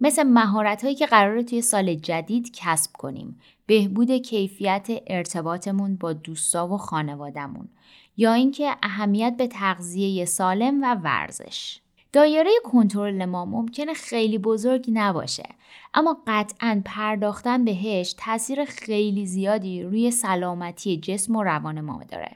مثل 0.00 0.22
مهارت 0.22 0.82
هایی 0.82 0.94
که 0.94 1.06
قراره 1.06 1.42
توی 1.42 1.62
سال 1.62 1.94
جدید 1.94 2.50
کسب 2.54 2.92
کنیم. 2.92 3.40
بهبود 3.66 4.10
کیفیت 4.10 4.88
ارتباطمون 5.06 5.96
با 5.96 6.12
دوستا 6.12 6.68
و 6.68 6.76
خانوادهمون. 6.76 7.68
یا 8.16 8.32
اینکه 8.32 8.76
اهمیت 8.82 9.34
به 9.38 9.46
تغذیه 9.46 10.24
سالم 10.24 10.82
و 10.82 10.94
ورزش. 10.94 11.80
دایره 12.12 12.50
کنترل 12.64 13.24
ما 13.24 13.44
ممکنه 13.44 13.94
خیلی 13.94 14.38
بزرگ 14.38 14.86
نباشه 14.92 15.48
اما 15.94 16.22
قطعا 16.26 16.82
پرداختن 16.84 17.64
بهش 17.64 18.14
تاثیر 18.18 18.64
خیلی 18.64 19.26
زیادی 19.26 19.82
روی 19.82 20.10
سلامتی 20.10 20.96
جسم 20.96 21.36
و 21.36 21.42
روان 21.42 21.80
ما 21.80 22.04
داره 22.08 22.30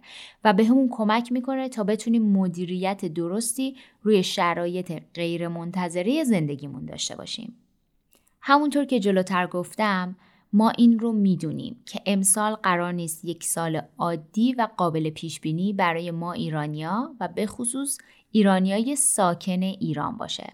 و 0.45 0.53
به 0.53 0.65
همون 0.65 0.89
کمک 0.93 1.33
می‌کنه 1.33 1.69
تا 1.69 1.85
بتونیم 1.85 2.33
مدیریت 2.33 3.05
درستی 3.05 3.77
روی 4.03 4.23
شرایط 4.23 5.03
غیر 5.15 5.49
منتظره 5.49 6.25
زندگیمون 6.25 6.85
داشته 6.85 7.17
باشیم. 7.17 7.57
همونطور 8.41 8.85
که 8.85 9.01
جلوتر 9.01 9.47
گفتم 9.47 10.17
ما 10.53 10.71
این 10.71 10.99
رو 10.99 11.13
می‌دونیم 11.13 11.83
که 11.87 12.01
امسال 12.07 12.55
قرار 12.55 12.93
نیست 12.93 13.25
یک 13.25 13.45
سال 13.45 13.83
عادی 13.99 14.55
و 14.55 14.69
قابل 14.77 15.11
پیش 15.11 15.41
بینی 15.41 15.73
برای 15.73 16.11
ما 16.11 16.33
ایرانیا 16.33 17.15
و 17.21 17.29
به 17.29 17.47
خصوص 17.47 17.99
ایرانیای 18.35 18.97
ساکن 18.97 19.63
ایران 19.63 20.17
باشه 20.17 20.53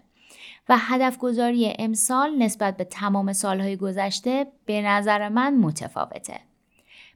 و 0.69 0.77
هدف 0.77 1.17
گذاری 1.17 1.73
امسال 1.79 2.35
نسبت 2.35 2.77
به 2.77 2.83
تمام 2.83 3.33
سالهای 3.33 3.77
گذشته 3.77 4.47
به 4.65 4.81
نظر 4.81 5.29
من 5.29 5.57
متفاوته. 5.57 6.39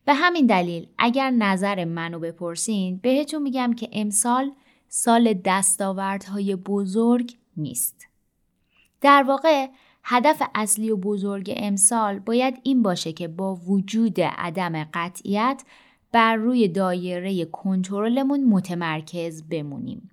به 0.06 0.14
همین 0.14 0.46
دلیل 0.46 0.88
اگر 0.98 1.30
نظر 1.30 1.86
منو 1.86 2.20
بپرسین 2.20 2.98
بهتون 2.98 3.42
میگم 3.42 3.74
که 3.74 3.90
امسال 3.92 4.52
سال 4.88 5.34
دستاوردهای 5.46 6.56
بزرگ 6.56 7.36
نیست. 7.58 8.08
در 9.02 9.24
واقع 9.24 9.68
هدف 10.04 10.42
اصلی 10.56 10.92
و 10.92 10.98
بزرگ 10.98 11.54
امسال 11.58 12.20
باید 12.20 12.60
این 12.64 12.84
باشه 12.84 13.14
که 13.14 13.28
با 13.28 13.56
وجود 13.56 14.22
عدم 14.22 14.84
قطعیت 14.94 15.64
بر 16.12 16.36
روی 16.36 16.68
دایره 16.68 17.46
کنترلمون 17.46 18.44
متمرکز 18.44 19.44
بمونیم 19.44 20.10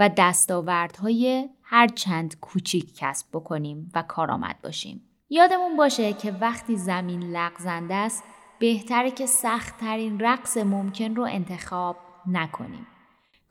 و 0.00 0.10
دستاوردهای 0.16 1.48
هر 1.62 1.88
چند 1.88 2.40
کوچیک 2.40 2.96
کسب 2.96 3.26
بکنیم 3.32 3.90
و 3.94 4.02
کارآمد 4.02 4.56
باشیم. 4.62 5.02
یادمون 5.30 5.76
باشه 5.76 6.12
که 6.12 6.32
وقتی 6.32 6.76
زمین 6.76 7.22
لغزنده 7.22 7.94
است 7.94 8.24
بهتره 8.58 9.10
که 9.10 9.26
سختترین 9.26 10.20
رقص 10.20 10.56
ممکن 10.56 11.14
رو 11.14 11.22
انتخاب 11.22 11.96
نکنیم. 12.26 12.86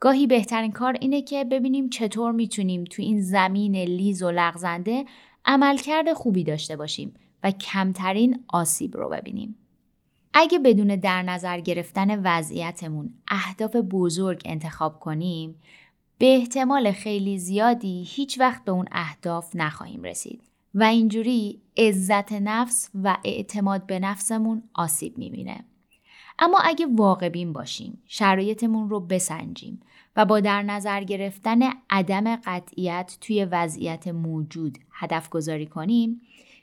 گاهی 0.00 0.26
بهترین 0.26 0.72
کار 0.72 0.96
اینه 1.00 1.22
که 1.22 1.44
ببینیم 1.44 1.88
چطور 1.88 2.32
می‌تونیم 2.32 2.84
تو 2.84 3.02
این 3.02 3.20
زمین 3.20 3.76
لیز 3.76 4.22
و 4.22 4.30
لغزنده 4.30 5.04
عملکرد 5.44 6.12
خوبی 6.12 6.44
داشته 6.44 6.76
باشیم 6.76 7.14
و 7.42 7.50
کمترین 7.50 8.44
آسیب 8.48 8.96
رو 8.96 9.08
ببینیم. 9.08 9.56
اگه 10.34 10.58
بدون 10.58 10.96
در 10.96 11.22
نظر 11.22 11.60
گرفتن 11.60 12.22
وضعیتمون 12.22 13.14
اهداف 13.28 13.76
بزرگ 13.76 14.42
انتخاب 14.44 15.00
کنیم 15.00 15.60
به 16.20 16.36
احتمال 16.36 16.92
خیلی 16.92 17.38
زیادی 17.38 18.04
هیچ 18.08 18.40
وقت 18.40 18.64
به 18.64 18.72
اون 18.72 18.88
اهداف 18.92 19.56
نخواهیم 19.56 20.02
رسید 20.02 20.42
و 20.74 20.82
اینجوری 20.82 21.60
عزت 21.76 22.32
نفس 22.32 22.90
و 22.94 23.16
اعتماد 23.24 23.86
به 23.86 23.98
نفسمون 23.98 24.62
آسیب 24.74 25.18
می‌بینه. 25.18 25.64
اما 26.38 26.58
اگه 26.58 26.86
واقع 26.86 27.44
باشیم، 27.52 28.02
شرایطمون 28.06 28.90
رو 28.90 29.00
بسنجیم 29.00 29.80
و 30.16 30.24
با 30.24 30.40
در 30.40 30.62
نظر 30.62 31.04
گرفتن 31.04 31.60
عدم 31.90 32.36
قطعیت 32.36 33.18
توی 33.20 33.44
وضعیت 33.44 34.08
موجود 34.08 34.78
هدف 34.92 35.28
گذاری 35.28 35.66
کنیم، 35.66 36.20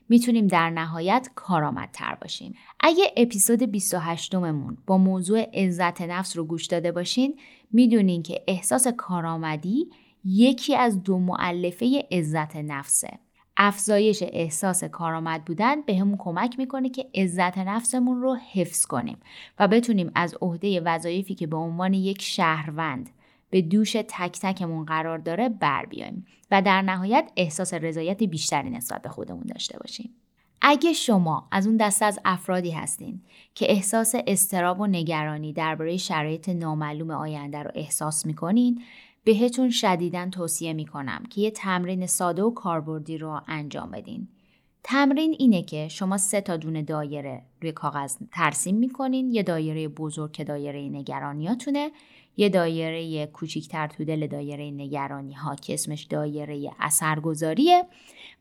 می‌تونیم 0.09 0.47
در 0.47 0.69
نهایت 0.69 1.29
کارآمدتر 1.35 2.17
باشیم. 2.21 2.53
اگه 2.79 3.13
اپیزود 3.17 3.63
28 3.63 4.35
ممون 4.35 4.77
با 4.87 4.97
موضوع 4.97 5.45
عزت 5.53 6.01
نفس 6.01 6.37
رو 6.37 6.43
گوش 6.43 6.65
داده 6.65 6.91
باشین 6.91 7.39
می‌دونین 7.71 8.23
که 8.23 8.43
احساس 8.47 8.87
کارآمدی 8.87 9.89
یکی 10.25 10.75
از 10.75 11.03
دو 11.03 11.19
معلفه 11.19 12.07
عزت 12.11 12.55
نفسه. 12.55 13.19
افزایش 13.57 14.23
احساس 14.27 14.83
کارآمد 14.83 15.45
بودن 15.45 15.81
به 15.81 16.03
کمک 16.19 16.59
می‌کنه 16.59 16.89
که 16.89 17.09
عزت 17.15 17.57
نفسمون 17.57 18.21
رو 18.21 18.35
حفظ 18.53 18.85
کنیم 18.85 19.17
و 19.59 19.67
بتونیم 19.67 20.11
از 20.15 20.35
عهده 20.41 20.79
وظایفی 20.79 21.35
که 21.35 21.47
به 21.47 21.57
عنوان 21.57 21.93
یک 21.93 22.21
شهروند 22.21 23.09
به 23.49 23.61
دوش 23.61 23.93
تک 23.93 24.39
تکمون 24.41 24.85
قرار 24.85 25.17
داره 25.17 25.49
بر 25.49 25.85
بیایم 25.85 26.25
و 26.51 26.61
در 26.61 26.81
نهایت 26.81 27.31
احساس 27.37 27.73
رضایت 27.73 28.23
بیشتری 28.23 28.69
نسبت 28.69 29.01
به 29.01 29.09
خودمون 29.09 29.43
داشته 29.43 29.79
باشیم. 29.79 30.13
اگه 30.61 30.93
شما 30.93 31.47
از 31.51 31.67
اون 31.67 31.77
دسته 31.77 32.05
از 32.05 32.19
افرادی 32.25 32.71
هستین 32.71 33.21
که 33.55 33.71
احساس 33.71 34.15
استراب 34.27 34.79
و 34.79 34.87
نگرانی 34.87 35.53
درباره 35.53 35.97
شرایط 35.97 36.49
نامعلوم 36.49 37.11
آینده 37.11 37.63
رو 37.63 37.71
احساس 37.75 38.25
می‌کنین 38.25 38.81
بهتون 39.23 39.69
شدیدا 39.69 40.29
توصیه 40.29 40.73
می‌کنم 40.73 41.23
که 41.29 41.41
یه 41.41 41.51
تمرین 41.51 42.05
ساده 42.05 42.43
و 42.43 42.53
کاربردی 42.53 43.17
رو 43.17 43.41
انجام 43.47 43.91
بدین. 43.91 44.27
تمرین 44.83 45.35
اینه 45.39 45.63
که 45.63 45.87
شما 45.87 46.17
سه 46.17 46.41
تا 46.41 46.57
دونه 46.57 46.81
دایره 46.81 47.41
روی 47.61 47.71
کاغذ 47.71 48.15
ترسیم 48.31 48.75
می‌کنین. 48.75 49.31
یه 49.31 49.43
دایره 49.43 49.87
بزرگ 49.87 50.31
که 50.31 50.43
دایره 50.43 50.89
نگرانیاتونه. 50.89 51.91
یه 52.37 52.49
دایره 52.49 53.25
کوچیکتر 53.25 53.87
تو 53.87 54.05
دل 54.05 54.27
دایره 54.27 54.71
نگرانی 54.71 55.33
ها 55.33 55.55
که 55.55 55.73
اسمش 55.73 56.03
دایره 56.03 56.71
اثرگذاریه. 56.79 57.83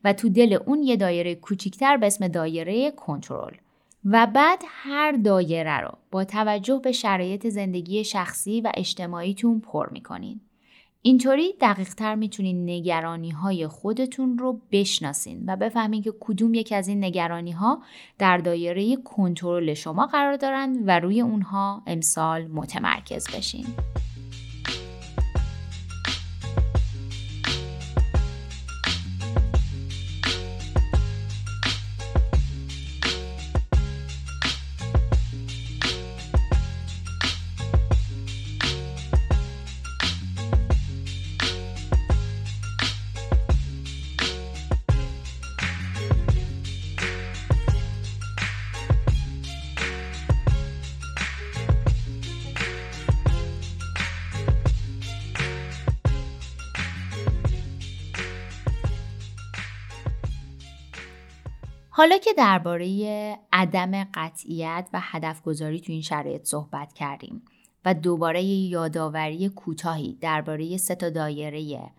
و 0.03 0.13
تو 0.13 0.29
دل 0.29 0.57
اون 0.65 0.83
یه 0.83 0.95
دایره 0.95 1.35
کوچیکتر 1.35 1.97
به 1.97 2.07
اسم 2.07 2.27
دایره 2.27 2.91
کنترل. 2.91 3.53
و 4.05 4.27
بعد 4.35 4.63
هر 4.67 5.11
دایره 5.11 5.79
رو 5.79 5.91
با 6.11 6.23
توجه 6.23 6.79
به 6.83 6.91
شرایط 6.91 7.47
زندگی 7.47 8.03
شخصی 8.03 8.61
و 8.61 8.71
اجتماعیتون 8.75 9.59
پر 9.59 9.89
می‌کنین. 9.89 10.41
اینطوری 11.01 11.53
دقیق 11.61 11.93
تر 11.93 12.15
می‌تونین 12.15 12.69
نگرانی 12.69 13.29
های 13.29 13.67
خودتون 13.67 14.37
رو 14.37 14.61
بشناسین 14.71 15.43
و 15.47 15.55
بفهمین 15.55 16.01
که 16.01 16.13
کدوم 16.19 16.53
یک 16.53 16.71
از 16.71 16.87
این 16.87 17.03
نگرانی 17.03 17.51
ها 17.51 17.81
در 18.17 18.37
دایره 18.37 18.95
کنترل 18.95 19.73
شما 19.73 20.05
قرار 20.05 20.37
دارن 20.37 20.83
و 20.85 20.99
روی 20.99 21.21
اونها 21.21 21.83
امسال 21.87 22.47
متمرکز 22.47 23.27
بشین. 23.35 23.65
حالا 61.97 62.17
که 62.17 62.33
درباره 62.33 62.87
عدم 63.53 64.03
قطعیت 64.13 64.89
و 64.93 64.99
هدف 65.01 65.41
گذاری 65.41 65.79
تو 65.79 65.91
این 65.91 66.01
شرایط 66.01 66.43
صحبت 66.45 66.93
کردیم 66.93 67.41
و 67.85 67.93
دوباره 67.93 68.43
یادآوری 68.43 69.49
کوتاهی 69.49 70.17
درباره 70.21 70.77
سه 70.77 70.95
تا 70.95 71.09
دایره 71.09 71.91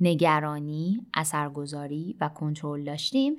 نگرانی، 0.00 1.06
اثرگذاری 1.14 2.16
و 2.20 2.28
کنترل 2.28 2.84
داشتیم، 2.84 3.36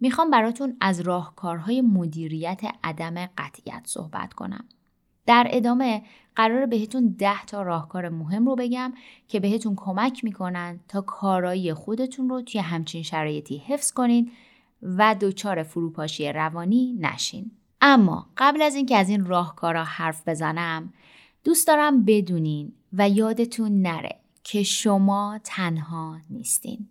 می‌خوام 0.00 0.30
براتون 0.30 0.76
از 0.80 1.00
راهکارهای 1.00 1.80
مدیریت 1.80 2.60
عدم 2.84 3.26
قطعیت 3.38 3.82
صحبت 3.84 4.32
کنم. 4.32 4.64
در 5.26 5.46
ادامه 5.50 6.02
قرار 6.36 6.66
بهتون 6.66 7.16
ده 7.18 7.44
تا 7.44 7.62
راهکار 7.62 8.08
مهم 8.08 8.48
رو 8.48 8.56
بگم 8.56 8.92
که 9.28 9.40
بهتون 9.40 9.74
کمک 9.76 10.24
می‌کنن 10.24 10.80
تا 10.88 11.00
کارایی 11.00 11.74
خودتون 11.74 12.28
رو 12.28 12.42
توی 12.42 12.60
همچین 12.60 13.02
شرایطی 13.02 13.56
حفظ 13.56 13.92
کنید 13.92 14.32
و 14.82 15.16
دچار 15.20 15.62
فروپاشی 15.62 16.32
روانی 16.32 16.96
نشین. 17.00 17.50
اما 17.80 18.26
قبل 18.36 18.62
از 18.62 18.74
اینکه 18.74 18.96
از 18.96 19.08
این 19.08 19.24
راهکارا 19.24 19.84
حرف 19.84 20.28
بزنم 20.28 20.92
دوست 21.44 21.66
دارم 21.66 22.04
بدونین 22.04 22.72
و 22.92 23.08
یادتون 23.08 23.82
نره 23.82 24.20
که 24.44 24.62
شما 24.62 25.40
تنها 25.44 26.18
نیستین. 26.30 26.88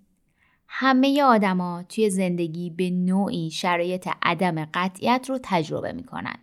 همه 0.68 1.24
آدما 1.24 1.84
توی 1.84 2.10
زندگی 2.10 2.70
به 2.70 2.90
نوعی 2.90 3.52
شرایط 3.52 4.10
عدم 4.22 4.66
قطعیت 4.74 5.26
رو 5.30 5.40
تجربه 5.44 5.92
می‌کنن 5.92 6.36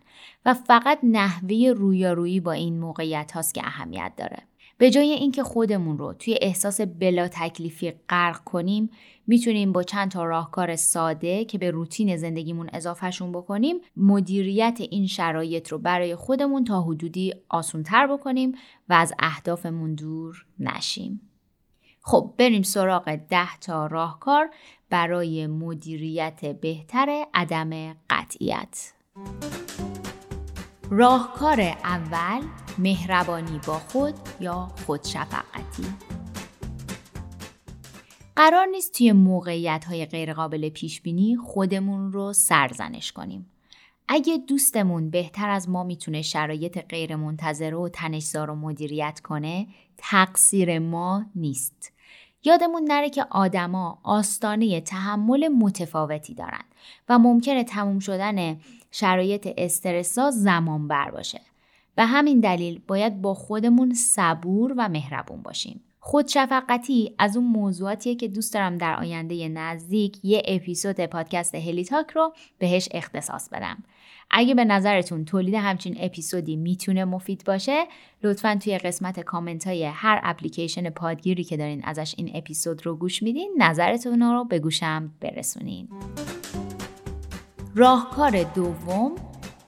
و 0.45 0.53
فقط 0.53 0.99
نحوه 1.03 1.73
رویارویی 1.77 2.39
با 2.39 2.51
این 2.51 2.79
موقعیت 2.79 3.31
هاست 3.31 3.53
که 3.53 3.61
اهمیت 3.65 4.11
داره. 4.17 4.48
به 4.79 4.89
جای 4.89 5.11
اینکه 5.11 5.43
خودمون 5.43 5.97
رو 5.97 6.13
توی 6.13 6.39
احساس 6.41 6.81
بلا 6.81 7.27
تکلیفی 7.27 7.91
غرق 8.09 8.43
کنیم 8.43 8.89
می‌تونیم 9.27 9.71
با 9.71 9.83
چند 9.83 10.11
تا 10.11 10.23
راهکار 10.25 10.75
ساده 10.75 11.45
که 11.45 11.57
به 11.57 11.71
روتین 11.71 12.17
زندگیمون 12.17 12.69
اضافهشون 12.73 13.31
بکنیم 13.31 13.75
مدیریت 13.97 14.77
این 14.91 15.07
شرایط 15.07 15.69
رو 15.69 15.77
برای 15.77 16.15
خودمون 16.15 16.63
تا 16.63 16.81
حدودی 16.81 17.33
آسونتر 17.49 18.07
بکنیم 18.07 18.51
و 18.89 18.93
از 18.93 19.13
اهدافمون 19.19 19.95
دور 19.95 20.45
نشیم. 20.59 21.21
خب 22.01 22.33
بریم 22.37 22.61
سراغ 22.61 23.15
ده 23.29 23.57
تا 23.61 23.87
راهکار 23.87 24.49
برای 24.89 25.47
مدیریت 25.47 26.45
بهتر 26.45 27.25
عدم 27.33 27.93
قطعیت. 28.09 28.93
راهکار 30.89 31.61
اول 31.61 32.41
مهربانی 32.79 33.59
با 33.67 33.79
خود 33.79 34.13
یا 34.39 34.67
خودشفقتی 34.85 35.83
قرار 38.35 38.65
نیست 38.65 38.93
توی 38.93 39.11
موقعیت 39.11 39.85
های 39.85 40.05
غیرقابل 40.05 40.69
پیش 40.69 41.01
بینی 41.01 41.37
خودمون 41.37 42.11
رو 42.11 42.33
سرزنش 42.33 43.11
کنیم. 43.11 43.51
اگه 44.07 44.37
دوستمون 44.37 45.09
بهتر 45.09 45.49
از 45.49 45.69
ما 45.69 45.83
می‌تونه 45.83 46.21
شرایط 46.21 46.85
غیر 46.89 47.15
منتظره 47.15 47.77
و 47.77 47.89
تنشزار 47.89 48.47
رو 48.47 48.55
مدیریت 48.55 49.19
کنه 49.23 49.67
تقصیر 49.97 50.79
ما 50.79 51.25
نیست. 51.35 51.93
یادمون 52.43 52.83
نره 52.83 53.09
که 53.09 53.25
آدما 53.29 53.99
آستانه 54.03 54.81
تحمل 54.81 55.47
متفاوتی 55.47 56.33
دارن 56.33 56.63
و 57.09 57.19
ممکنه 57.19 57.63
تموم 57.63 57.99
شدن 57.99 58.59
شرایط 58.91 59.49
استرسا 59.57 60.31
زمان 60.31 60.87
بر 60.87 61.11
باشه. 61.11 61.41
به 61.99 62.05
همین 62.05 62.39
دلیل 62.39 62.81
باید 62.87 63.21
با 63.21 63.33
خودمون 63.33 63.93
صبور 63.93 64.73
و 64.77 64.89
مهربون 64.89 65.41
باشیم. 65.41 65.81
خودشفقتی 65.99 67.15
از 67.17 67.37
اون 67.37 67.45
موضوعاتیه 67.45 68.15
که 68.15 68.27
دوست 68.27 68.53
دارم 68.53 68.77
در 68.77 68.95
آینده 68.95 69.47
نزدیک 69.49 70.19
یه 70.23 70.41
اپیزود 70.45 70.99
پادکست 71.05 71.55
هلی 71.55 71.83
تاک 71.83 72.11
رو 72.11 72.33
بهش 72.59 72.89
اختصاص 72.91 73.49
بدم. 73.49 73.83
اگه 74.31 74.55
به 74.55 74.65
نظرتون 74.65 75.25
تولید 75.25 75.53
همچین 75.53 75.97
اپیزودی 75.99 76.55
می‌تونه 76.55 77.05
مفید 77.05 77.43
باشه 77.45 77.85
لطفا 78.23 78.59
توی 78.63 78.77
قسمت 78.77 79.19
کامنت 79.19 79.67
های 79.67 79.85
هر 79.85 80.19
اپلیکیشن 80.23 80.89
پادگیری 80.89 81.43
که 81.43 81.57
دارین 81.57 81.81
ازش 81.83 82.15
این 82.17 82.31
اپیزود 82.33 82.85
رو 82.85 82.95
گوش 82.95 83.23
میدین 83.23 83.55
نظرتون 83.57 84.21
رو 84.21 84.43
به 84.43 84.59
گوشم 84.59 85.13
برسونین 85.21 85.89
راهکار 87.75 88.43
دوم 88.43 89.15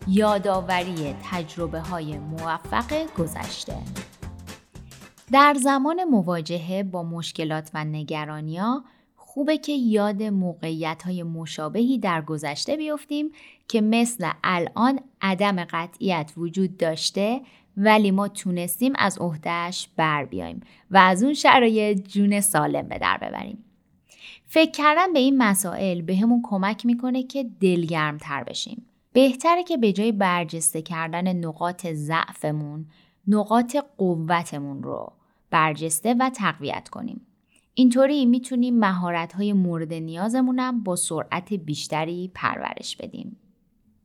یادآوری 0.08 1.16
تجربه 1.32 1.80
های 1.80 2.18
موفق 2.18 3.14
گذشته 3.18 3.78
در 5.32 5.54
زمان 5.54 6.04
مواجهه 6.04 6.84
با 6.84 7.04
مشکلات 7.04 7.72
و 7.74 7.86
نگرانیا 7.86 8.84
خوبه 9.16 9.58
که 9.58 9.72
یاد 9.72 10.24
موقعیت 10.24 11.04
های 11.04 11.24
مشابهی 11.24 12.00
در 12.00 12.22
گذشته 12.22 12.78
بیفتیم 12.78 13.32
که 13.68 13.82
مثل 13.82 14.30
الان 14.44 15.00
عدم 15.22 15.64
قطعیت 15.64 16.32
وجود 16.38 16.78
داشته 16.78 17.42
ولی 17.78 18.12
ما 18.12 18.28
تونستیم 18.28 18.94
از 18.96 19.18
عهدهش 19.18 19.88
بر 19.96 20.26
بیایم 20.26 20.62
و 20.92 20.98
از 20.98 21.24
اون 21.24 21.34
شرایط 21.34 22.08
جون 22.08 22.42
سالم 22.42 22.88
به 22.88 22.98
در 22.98 23.18
ببریم. 23.18 23.64
فکر 24.48 24.72
کردن 24.72 25.14
به 25.14 25.20
این 25.20 25.38
مسائل 25.38 26.02
به 26.02 26.18
کمک 26.44 26.86
می‌کنه 26.86 27.24
که 27.24 27.46
دلگرم 27.60 28.18
تر 28.18 28.44
بشیم. 28.44 28.86
بهتره 29.14 29.64
که 29.64 29.78
به 29.78 29.94
جای 29.94 30.12
برجسته 30.12 30.82
کردن 30.82 31.34
نقاط 31.34 31.88
ضعفمون 31.88 32.86
نقاط 33.28 33.76
قوتمون 33.98 34.84
رو 34.84 35.14
برجسته 35.50 36.14
و 36.20 36.30
تقویت 36.30 36.90
کنیم. 36.90 37.22
اینطوری 37.74 38.26
می‌تونیم 38.26 38.80
مهارت‌های 38.80 39.54
مورد 39.54 39.94
نیازمونم 39.94 40.84
با 40.84 40.96
سرعت 40.96 41.54
بیشتری 41.54 42.32
پرورش 42.34 42.98
بدیم. 42.98 43.38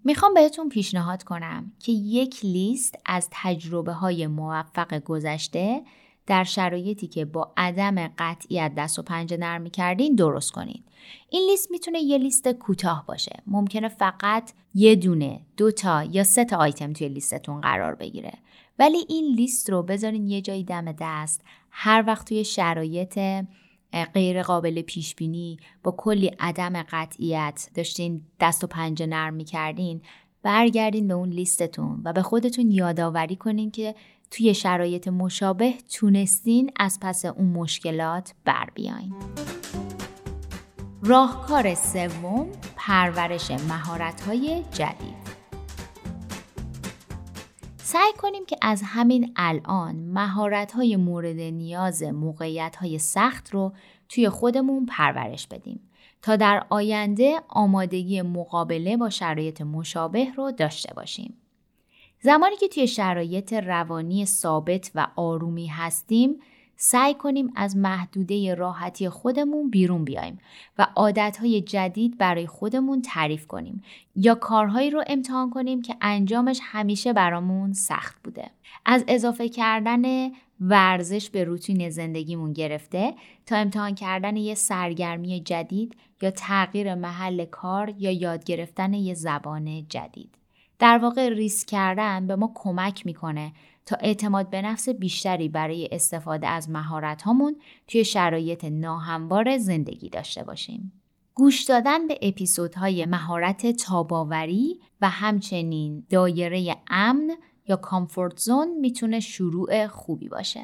می‌خوام 0.05 0.35
بهتون 0.35 0.69
پیشنهاد 0.69 1.23
کنم 1.23 1.73
که 1.79 1.93
یک 1.93 2.45
لیست 2.45 2.95
از 3.07 3.29
تجربه 3.31 3.93
های 3.93 4.27
موفق 4.27 4.99
گذشته 4.99 5.83
در 6.27 6.45
شرایطی 6.45 7.07
که 7.07 7.25
با 7.25 7.53
عدم 7.57 8.09
قطعیت 8.19 8.73
دست 8.77 8.99
و 8.99 9.03
پنجه 9.03 9.37
نرم 9.37 9.63
می‌کردین 9.63 10.15
درست 10.15 10.53
کنید. 10.53 10.85
این 11.31 11.51
لیست 11.51 11.71
می‌تونه 11.71 11.99
یه 11.99 12.19
لیست 12.19 12.49
کوتاه 12.49 13.05
باشه. 13.09 13.43
ممکنه 13.47 13.89
فقط 13.89 14.53
یه 14.75 14.97
دونه، 14.97 15.41
دو 15.57 15.71
تا 15.71 16.05
یا 16.05 16.25
سه 16.25 16.45
تا 16.45 16.57
آیتم 16.57 16.93
توی 16.93 17.09
لیستتون 17.09 17.61
قرار 17.61 17.95
بگیره. 17.95 18.33
ولی 18.79 19.05
این 19.09 19.35
لیست 19.35 19.71
رو 19.71 19.83
بذارین 19.83 20.27
یه 20.27 20.41
جایی 20.41 20.65
دم 20.65 20.93
دست 21.01 21.45
هر 21.71 22.05
وقت 22.07 22.29
توی 22.29 22.45
شرایط 22.45 23.21
غیر 24.15 24.43
قابل 24.43 24.83
پیش 24.83 25.15
بینی 25.15 25.59
با 25.83 25.95
کلی 25.99 26.27
عدم 26.41 26.83
قطعیت 26.83 27.71
داشتین 27.75 28.23
دست 28.41 28.65
و 28.65 28.67
پنجه 28.67 29.07
نرم 29.07 29.35
می‌کردین 29.35 30.03
برگردین 30.43 31.09
به 31.09 31.15
اون 31.15 31.29
لیستتون 31.29 32.03
و 32.05 32.13
به 32.13 32.23
خودتون 32.23 32.71
یادآوری 32.71 33.37
کنین 33.37 33.71
که 33.71 33.95
توی 34.31 34.55
شرایط 34.55 35.09
مشابه 35.09 35.75
تونستین 35.93 36.71
از 36.77 36.99
پس 37.03 37.25
اون 37.25 37.49
مشکلات 37.49 38.35
بر 38.45 38.69
بیاین. 38.75 39.15
راهکار 41.03 41.75
سوم 41.75 42.47
پرورش 42.77 43.51
مهارت‌های 43.51 44.65
جدید 44.73 45.27
سعی 47.83 48.13
کنیم 48.19 48.47
که 48.47 48.57
از 48.63 48.83
همین 48.85 49.33
الان 49.37 49.97
مهارت 49.97 50.73
های 50.73 50.97
مورد 50.97 51.41
نیاز 51.41 52.03
موقعیت 52.03 52.77
های 52.77 52.99
سخت 52.99 53.51
رو 53.51 53.73
توی 54.09 54.29
خودمون 54.29 54.87
پرورش 54.87 55.47
بدیم 55.47 55.81
تا 56.23 56.37
در 56.37 56.67
آینده 56.71 57.41
آمادگی 57.49 58.23
مقابله 58.23 58.97
با 58.97 59.11
شرایط 59.11 59.61
مشابه 59.61 60.33
رو 60.33 60.53
داشته 60.53 60.95
باشیم. 60.95 61.35
زمانی 62.21 62.57
که 62.57 62.69
توی 62.69 62.87
شرایط 62.87 63.53
روانی 63.53 64.27
ثابت 64.27 64.91
و 64.95 65.07
آرومی 65.17 65.67
هستیم 65.67 66.41
سعی 66.77 67.15
کنیم 67.15 67.53
از 67.57 67.77
محدوده 67.77 68.55
راحتی 68.55 69.09
خودمون 69.09 69.71
بیرون 69.71 70.05
بیایم 70.05 70.39
و 70.79 70.87
عادتهای 70.97 71.61
جدید 71.61 72.19
برای 72.19 72.47
خودمون 72.47 73.03
تعریف 73.03 73.47
کنیم 73.47 73.83
یا 74.17 74.35
کارهایی 74.35 74.91
رو 74.91 75.05
امتحان 75.07 75.51
کنیم 75.51 75.83
که 75.83 75.97
انجامش 76.01 76.61
همیشه 76.63 77.13
برامون 77.13 77.73
سخت 77.73 78.17
بوده. 78.25 78.51
از 78.85 79.05
اضافه 79.09 79.49
کردن 79.49 80.31
ورزش 80.61 81.31
به 81.31 81.45
روتین 81.45 81.91
زندگیمون 81.91 82.53
گرفته 82.53 83.15
تا 83.47 83.57
امتحان 83.57 83.95
کردن 83.95 84.37
یه 84.37 84.55
سرگرمی 84.55 85.41
جدید 85.41 85.97
یا 86.23 86.31
تغییر 86.31 86.95
محل 86.95 87.45
کار 87.45 87.95
یا 87.99 88.11
یاد 88.11 88.45
گرفتن 88.45 88.95
یه 88.95 89.15
زبان 89.15 89.87
جدید. 89.89 90.46
در 90.79 90.99
واقع 90.99 91.29
ریسک 91.29 91.69
کردن 91.69 92.27
به 92.27 92.37
ما 92.37 92.53
کمک 92.55 93.07
می‌کنه 93.07 93.53
تا 93.87 93.97
اعتماد 94.01 94.51
به 94.51 94.63
نفس 94.63 94.89
بیشتری 94.89 95.49
برای 95.49 95.89
استفاده 95.93 96.47
از 96.47 96.71
مهارت 96.71 97.23
هامون 97.23 97.57
توی 97.89 98.05
شرایط 98.05 98.65
ناهموار 98.65 99.59
زندگی 99.59 100.09
داشته 100.09 100.45
باشیم. 100.45 100.93
گوش 101.35 101.65
دادن 101.65 102.07
به 102.07 102.19
اپیزودهای 102.23 103.07
مهارت 103.07 103.67
تاباوری 103.67 104.81
و 105.01 105.09
همچنین 105.11 106.07
دایره 106.11 106.77
امن 106.91 107.31
یا 107.69 107.77
کامفورت 107.77 108.39
زون 108.39 108.69
می‌تونه 108.81 109.21
شروع 109.21 109.87
خوبی 109.87 110.29
باشه. 110.29 110.63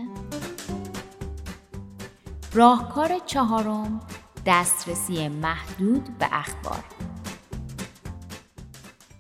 راهکار 2.53 3.19
چهارم 3.27 4.01
دسترسی 4.47 5.29
محدود 5.29 6.19
به 6.19 6.29
اخبار 6.33 6.85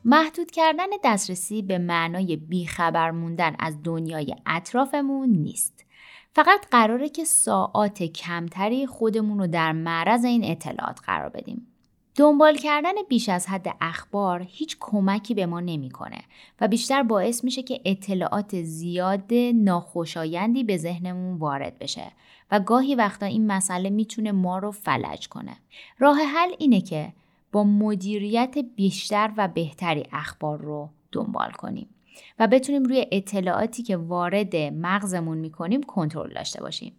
محدود 0.04 0.50
کردن 0.50 0.86
دسترسی 1.04 1.62
به 1.62 1.78
معنای 1.78 2.36
بیخبر 2.36 3.10
موندن 3.10 3.56
از 3.58 3.82
دنیای 3.82 4.34
اطرافمون 4.46 5.28
نیست. 5.28 5.84
فقط 6.34 6.66
قراره 6.70 7.08
که 7.08 7.24
ساعات 7.24 8.02
کمتری 8.02 8.86
خودمون 8.86 9.38
رو 9.38 9.46
در 9.46 9.72
معرض 9.72 10.24
این 10.24 10.44
اطلاعات 10.44 11.00
قرار 11.06 11.28
بدیم. 11.28 11.66
دنبال 12.16 12.56
کردن 12.56 12.92
بیش 13.08 13.28
از 13.28 13.46
حد 13.46 13.76
اخبار 13.80 14.46
هیچ 14.48 14.76
کمکی 14.80 15.34
به 15.34 15.46
ما 15.46 15.60
نمی‌کنه 15.60 16.18
و 16.60 16.68
بیشتر 16.68 17.02
باعث 17.02 17.44
میشه 17.44 17.62
که 17.62 17.80
اطلاعات 17.84 18.62
زیاد 18.62 19.34
ناخوشایندی 19.54 20.64
به 20.64 20.76
ذهنمون 20.76 21.38
وارد 21.38 21.78
بشه 21.78 22.12
و 22.50 22.60
گاهی 22.60 22.94
وقتا 22.94 23.26
این 23.26 23.46
مسئله 23.46 23.90
می‌تونه 23.90 24.32
ما 24.32 24.58
رو 24.58 24.70
فلج 24.70 25.28
کنه. 25.28 25.56
راه 25.98 26.18
حل 26.18 26.50
اینه 26.58 26.80
که 26.80 27.12
با 27.52 27.64
مدیریت 27.64 28.58
بیشتر 28.76 29.32
و 29.36 29.48
بهتری 29.48 30.04
اخبار 30.12 30.60
رو 30.60 30.90
دنبال 31.12 31.50
کنیم 31.50 31.88
و 32.38 32.46
بتونیم 32.46 32.82
روی 32.82 33.06
اطلاعاتی 33.12 33.82
که 33.82 33.96
وارد 33.96 34.56
مغزمون 34.56 35.38
می‌کنیم 35.38 35.82
کنترل 35.82 36.34
داشته 36.34 36.60
باشیم 36.60 36.92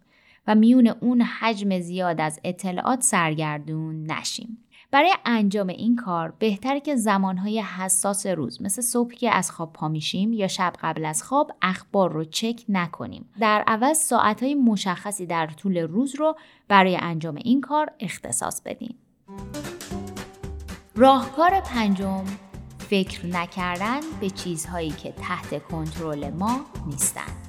و 0.48 0.56
میون 0.56 0.88
اون 0.88 1.22
حجم 1.22 1.80
زیاد 1.80 2.22
از 2.22 2.40
اطلاعات 2.44 3.02
سرگردون 3.02 4.12
نشیم. 4.12 4.58
برای 4.92 5.14
انجام 5.26 5.68
این 5.68 5.96
کار 5.96 6.34
بهتره 6.40 6.80
که 6.80 6.96
زمانهای 6.96 7.62
حساس 7.62 8.26
روز 8.26 8.62
مثل 8.62 8.82
صبح 8.82 9.14
که 9.14 9.32
از 9.32 9.52
خواب 9.52 9.74
پا 9.74 9.88
میشیم 9.88 10.34
یا 10.34 10.48
شب 10.48 10.74
قبل 10.82 11.06
از 11.06 11.24
خواب 11.24 11.52
اخبار 11.62 12.12
رو 12.12 12.24
چک 12.24 12.64
نکنیم. 12.70 13.30
در 13.40 13.64
عوض 13.68 13.98
ساعتهای 13.98 14.56
مشخصی 14.56 15.26
در 15.26 15.48
طول 15.48 15.78
روز 15.78 16.16
رو 16.16 16.36
برای 16.68 16.98
انجام 17.02 17.36
این 17.36 17.62
کار 17.62 17.92
اختصاص 18.00 18.62
بدیم. 18.62 18.96
راهکار 20.96 21.60
پنجم 21.60 22.24
فکر 22.78 23.26
نکردن 23.26 24.00
به 24.22 24.30
چیزهایی 24.30 24.90
که 24.90 25.12
تحت 25.12 25.64
کنترل 25.64 26.30
ما 26.30 26.66
نیستند. 26.88 27.48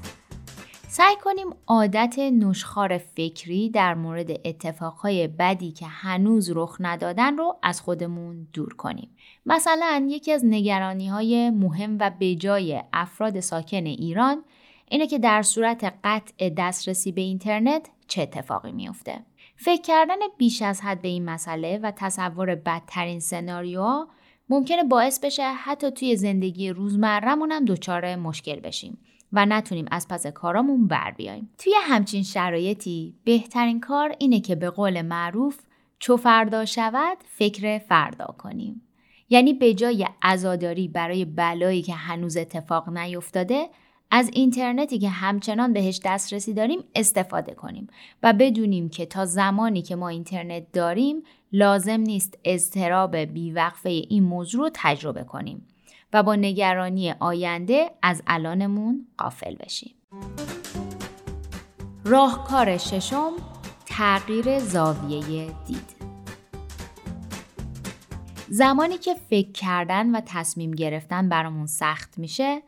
سعی 0.88 1.14
کنیم 1.24 1.46
عادت 1.66 2.18
نشخار 2.18 2.98
فکری 2.98 3.70
در 3.70 3.94
مورد 3.94 4.30
اتفاقهای 4.30 5.28
بدی 5.28 5.72
که 5.72 5.86
هنوز 5.86 6.50
رخ 6.54 6.76
ندادن 6.80 7.36
رو 7.36 7.56
از 7.62 7.80
خودمون 7.80 8.48
دور 8.52 8.74
کنیم. 8.74 9.16
مثلا 9.46 10.06
یکی 10.10 10.32
از 10.32 10.44
نگرانی 10.44 11.08
های 11.08 11.50
مهم 11.50 11.96
و 12.00 12.10
بجای 12.20 12.82
افراد 12.92 13.40
ساکن 13.40 13.86
ایران 13.86 14.44
اینه 14.88 15.06
که 15.06 15.18
در 15.18 15.42
صورت 15.42 15.94
قطع 16.04 16.50
دسترسی 16.50 17.12
به 17.12 17.20
اینترنت 17.20 17.90
چه 18.08 18.22
اتفاقی 18.22 18.72
میافته. 18.72 19.24
فکر 19.56 19.82
کردن 19.82 20.18
بیش 20.38 20.62
از 20.62 20.80
حد 20.80 21.02
به 21.02 21.08
این 21.08 21.24
مسئله 21.24 21.78
و 21.82 21.92
تصور 21.96 22.54
بدترین 22.54 23.20
سناریوها 23.20 24.08
ممکنه 24.48 24.84
باعث 24.84 25.20
بشه 25.20 25.52
حتی 25.52 25.90
توی 25.90 26.16
زندگی 26.16 26.70
روزمرهمون 26.70 27.52
هم 27.52 27.64
دچار 27.64 28.16
مشکل 28.16 28.60
بشیم 28.60 28.98
و 29.32 29.46
نتونیم 29.46 29.86
از 29.90 30.08
پس 30.08 30.26
کارامون 30.26 30.86
بر 30.86 31.10
بیایم. 31.10 31.50
توی 31.58 31.72
همچین 31.82 32.22
شرایطی 32.22 33.14
بهترین 33.24 33.80
کار 33.80 34.14
اینه 34.18 34.40
که 34.40 34.54
به 34.54 34.70
قول 34.70 35.02
معروف 35.02 35.58
چو 35.98 36.16
فردا 36.16 36.64
شود 36.64 37.18
فکر 37.24 37.78
فردا 37.78 38.34
کنیم. 38.38 38.82
یعنی 39.30 39.52
به 39.52 39.74
جای 39.74 40.06
عزاداری 40.22 40.88
برای 40.88 41.24
بلایی 41.24 41.82
که 41.82 41.94
هنوز 41.94 42.36
اتفاق 42.36 42.88
نیفتاده 42.88 43.68
از 44.10 44.30
اینترنتی 44.32 44.98
که 44.98 45.08
همچنان 45.08 45.72
بهش 45.72 46.00
دسترسی 46.04 46.54
داریم 46.54 46.84
استفاده 46.94 47.54
کنیم 47.54 47.88
و 48.22 48.32
بدونیم 48.32 48.88
که 48.88 49.06
تا 49.06 49.24
زمانی 49.24 49.82
که 49.82 49.96
ما 49.96 50.08
اینترنت 50.08 50.72
داریم 50.72 51.22
لازم 51.52 52.00
نیست 52.00 52.38
اضطراب 52.44 53.16
بیوقفه 53.16 53.88
این 53.88 54.22
موضوع 54.22 54.60
رو 54.60 54.70
تجربه 54.74 55.24
کنیم 55.24 55.66
و 56.12 56.22
با 56.22 56.34
نگرانی 56.34 57.10
آینده 57.20 57.90
از 58.02 58.22
الانمون 58.26 59.06
قافل 59.18 59.54
بشیم. 59.54 59.94
راهکار 62.04 62.78
ششم 62.78 63.32
تغییر 63.86 64.58
زاویه 64.58 65.46
دید 65.66 65.94
زمانی 68.48 68.98
که 68.98 69.14
فکر 69.30 69.52
کردن 69.52 70.14
و 70.14 70.20
تصمیم 70.26 70.70
گرفتن 70.70 71.28
برامون 71.28 71.66
سخت 71.66 72.18
میشه 72.18 72.62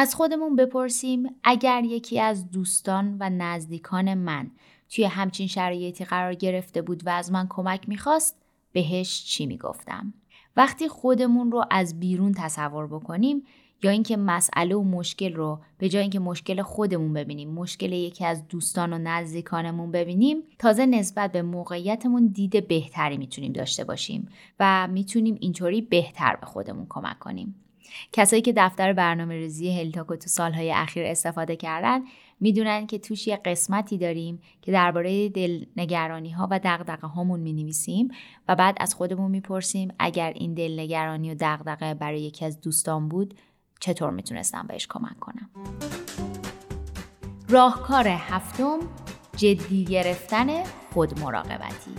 از 0.00 0.14
خودمون 0.14 0.56
بپرسیم 0.56 1.34
اگر 1.44 1.84
یکی 1.84 2.20
از 2.20 2.50
دوستان 2.50 3.16
و 3.20 3.30
نزدیکان 3.30 4.14
من 4.14 4.50
توی 4.90 5.04
همچین 5.04 5.46
شرایطی 5.46 6.04
قرار 6.04 6.34
گرفته 6.34 6.82
بود 6.82 7.06
و 7.06 7.10
از 7.10 7.32
من 7.32 7.46
کمک 7.50 7.88
می‌خواست 7.88 8.36
بهش 8.72 9.24
چی 9.24 9.46
می‌گفتم؟ 9.46 10.14
وقتی 10.56 10.88
خودمون 10.88 11.52
رو 11.52 11.64
از 11.70 12.00
بیرون 12.00 12.32
تصور 12.32 12.86
بکنیم 12.86 13.42
یا 13.82 13.90
اینکه 13.90 14.16
مسئله 14.16 14.74
و 14.74 14.82
مشکل 14.82 15.34
رو 15.34 15.60
به 15.78 15.88
جای 15.88 16.02
اینکه 16.02 16.18
مشکل 16.18 16.62
خودمون 16.62 17.12
ببینیم 17.12 17.50
مشکل 17.50 17.92
یکی 17.92 18.24
از 18.24 18.48
دوستان 18.48 18.92
و 18.92 18.98
نزدیکانمون 18.98 19.90
ببینیم 19.90 20.42
تازه 20.58 20.86
نسبت 20.86 21.32
به 21.32 21.42
موقعیتمون 21.42 22.26
دید 22.26 22.68
بهتری 22.68 23.16
می‌تونیم 23.16 23.52
داشته 23.52 23.84
باشیم 23.84 24.28
و 24.60 24.88
می‌تونیم 24.88 25.36
اینطوری 25.40 25.82
بهتر 25.82 26.36
به 26.36 26.46
خودمون 26.46 26.86
کمک 26.88 27.18
کنیم. 27.18 27.64
کسایی 28.12 28.42
که 28.42 28.52
دفتر 28.56 28.92
برنامه 28.92 29.34
ریزی 29.34 29.80
هلیتاکو 29.80 30.16
تو 30.16 30.28
سالهای 30.28 30.72
اخیر 30.72 31.06
استفاده 31.06 31.56
کردن 31.56 32.00
می‌دونن 32.40 32.86
که 32.86 32.98
توش 32.98 33.26
یه 33.26 33.36
قسمتی 33.36 33.98
داریم 33.98 34.40
که 34.62 34.72
درباره 34.72 35.28
دلنگرانی 35.28 36.30
ها 36.30 36.48
و 36.50 36.58
دقدقه 36.58 37.06
هامون 37.06 37.40
می 37.40 37.52
نویسیم 37.52 38.08
و 38.48 38.56
بعد 38.56 38.76
از 38.80 38.94
خودمون 38.94 39.30
می‌پرسیم 39.30 39.88
اگر 39.98 40.32
این 40.36 40.54
دلنگرانی 40.54 41.30
و 41.30 41.34
دقدقه 41.34 41.94
برای 41.94 42.20
یکی 42.20 42.44
از 42.44 42.60
دوستان 42.60 43.08
بود 43.08 43.34
چطور 43.80 44.10
می‌تونستم 44.10 44.66
بهش 44.68 44.86
کمک 44.86 45.18
کنم 45.18 45.50
راهکار 47.48 48.08
هفتم 48.08 48.78
جدی 49.36 49.84
گرفتن 49.84 50.64
خود 50.94 51.20
مراقبتی. 51.20 51.90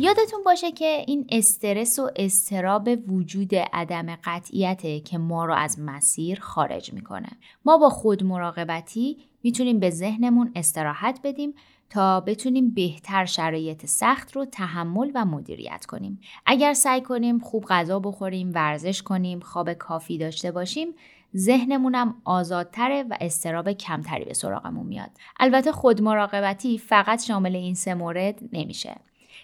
یادتون 0.00 0.42
باشه 0.44 0.72
که 0.72 1.04
این 1.06 1.26
استرس 1.28 1.98
و 1.98 2.10
استراب 2.16 2.88
وجود 3.08 3.54
عدم 3.54 4.16
قطعیته 4.24 5.00
که 5.00 5.18
ما 5.18 5.44
رو 5.44 5.54
از 5.54 5.80
مسیر 5.80 6.40
خارج 6.40 6.92
می‌کنه. 6.92 7.28
ما 7.64 7.78
با 7.78 7.88
خود 7.88 8.24
مراقبتی 8.24 9.16
می‌تونیم 9.42 9.80
به 9.80 9.90
ذهنمون 9.90 10.52
استراحت 10.54 11.20
بدیم 11.24 11.54
تا 11.90 12.20
بتونیم 12.20 12.70
بهتر 12.70 13.24
شرایط 13.24 13.86
سخت 13.86 14.36
رو 14.36 14.44
تحمل 14.44 15.10
و 15.14 15.24
مدیریت 15.24 15.86
کنیم. 15.86 16.20
اگر 16.46 16.74
سعی 16.74 17.00
کنیم 17.00 17.38
خوب 17.38 17.64
غذا 17.64 17.98
بخوریم، 17.98 18.52
ورزش 18.54 19.02
کنیم، 19.02 19.40
خواب 19.40 19.72
کافی 19.72 20.18
داشته 20.18 20.52
باشیم، 20.52 20.88
ذهنمونم 21.36 22.14
آزادتره 22.24 23.02
و 23.02 23.16
استراب 23.20 23.72
کمتری 23.72 24.24
به 24.24 24.34
سراغمون 24.34 24.86
میاد. 24.86 25.10
البته 25.40 25.72
خود 25.72 26.02
مراقبتی 26.02 26.78
فقط 26.78 27.24
شامل 27.24 27.56
این 27.56 27.74
سه 27.74 27.94
مورد 27.94 28.40
نمیشه. 28.52 28.96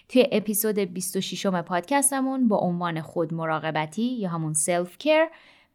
توی 0.09 0.27
اپیزود 0.31 0.79
26 0.79 1.45
پادکستمون 1.45 2.47
با 2.47 2.57
عنوان 2.57 3.01
خود 3.01 3.33
مراقبتی 3.33 4.03
یا 4.03 4.29
همون 4.29 4.53
سلف 4.53 4.97
کیر 4.97 5.25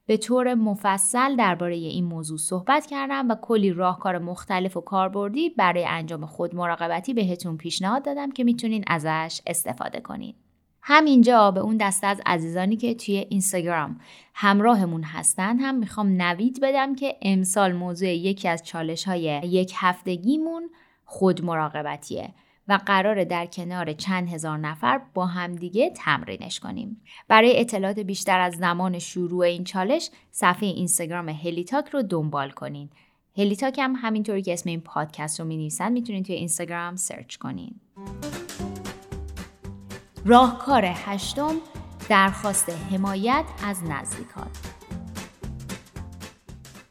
به 0.07 0.16
طور 0.16 0.55
مفصل 0.55 1.37
درباره 1.37 1.75
این 1.75 2.05
موضوع 2.05 2.38
صحبت 2.38 2.87
کردم 2.87 3.31
و 3.31 3.35
کلی 3.35 3.73
راهکار 3.73 4.18
مختلف 4.18 4.77
و 4.77 4.81
کاربردی 4.81 5.51
برای 5.51 5.85
انجام 5.85 6.27
خود 6.27 6.55
مراقبتی 6.55 7.14
بهتون 7.14 7.57
پیشنهاد 7.57 8.05
دادم 8.05 8.31
که 8.33 8.45
می‌تونین 8.45 8.85
ازش 8.87 9.40
استفاده 9.47 10.01
کنین. 10.01 10.35
همینجا 10.83 11.51
به 11.51 11.61
اون 11.61 11.77
دسته 11.77 12.07
از 12.07 12.21
عزیزانی 12.27 12.77
که 12.77 12.95
توی 12.95 13.16
اینستاگرام 13.16 14.01
همراهمون 14.35 15.03
هستن 15.03 15.59
هم 15.59 15.75
می‌خوام 15.75 16.23
نوید 16.23 16.61
بدم 16.62 16.95
که 16.95 17.16
امسال 17.23 17.73
موضوع 17.73 18.09
یکی 18.09 18.49
از 18.49 18.62
چالش 18.62 19.05
های 19.05 19.23
یک 19.45 19.73
هفتگیمون 19.77 20.71
خود 21.05 21.45
مراقبتیه 21.45 22.35
قرار 22.77 23.25
در 23.25 23.47
کنار 23.47 23.93
چند 23.93 24.29
هزار 24.29 24.59
نفر 24.59 25.01
با 25.15 25.27
همدیگه 25.27 25.91
تمرینش 25.91 26.61
کنیم. 26.61 27.01
برای 27.29 27.61
اطلاعات 27.61 27.99
بیشتر 27.99 28.41
از 28.41 28.55
زمان 28.55 28.99
شروع 28.99 29.45
این 29.45 29.65
چالش 29.65 30.11
صفحه 30.31 30.69
اینستاگرام 30.69 31.29
هلیتاک 31.29 31.89
رو 31.89 32.03
دنبال 32.03 32.51
کنین. 32.51 32.91
هلیتاک 33.37 33.79
هم 33.79 33.95
همینطوری 33.97 34.43
که 34.43 34.53
اسم 34.53 34.69
این 34.69 34.81
پادکست 34.81 35.41
رو 35.41 35.47
می 35.47 35.57
نویسن 35.57 35.93
می‌تونین 35.93 36.23
توی 36.23 36.35
اینستاگرام 36.35 36.97
search 36.97 37.37
کنین. 37.37 37.81
راهکار 40.25 40.85
هشتم 40.85 41.55
درخواست 42.09 42.71
حمایت 42.71 43.45
از 43.65 43.83
نزدیکان 43.85 44.51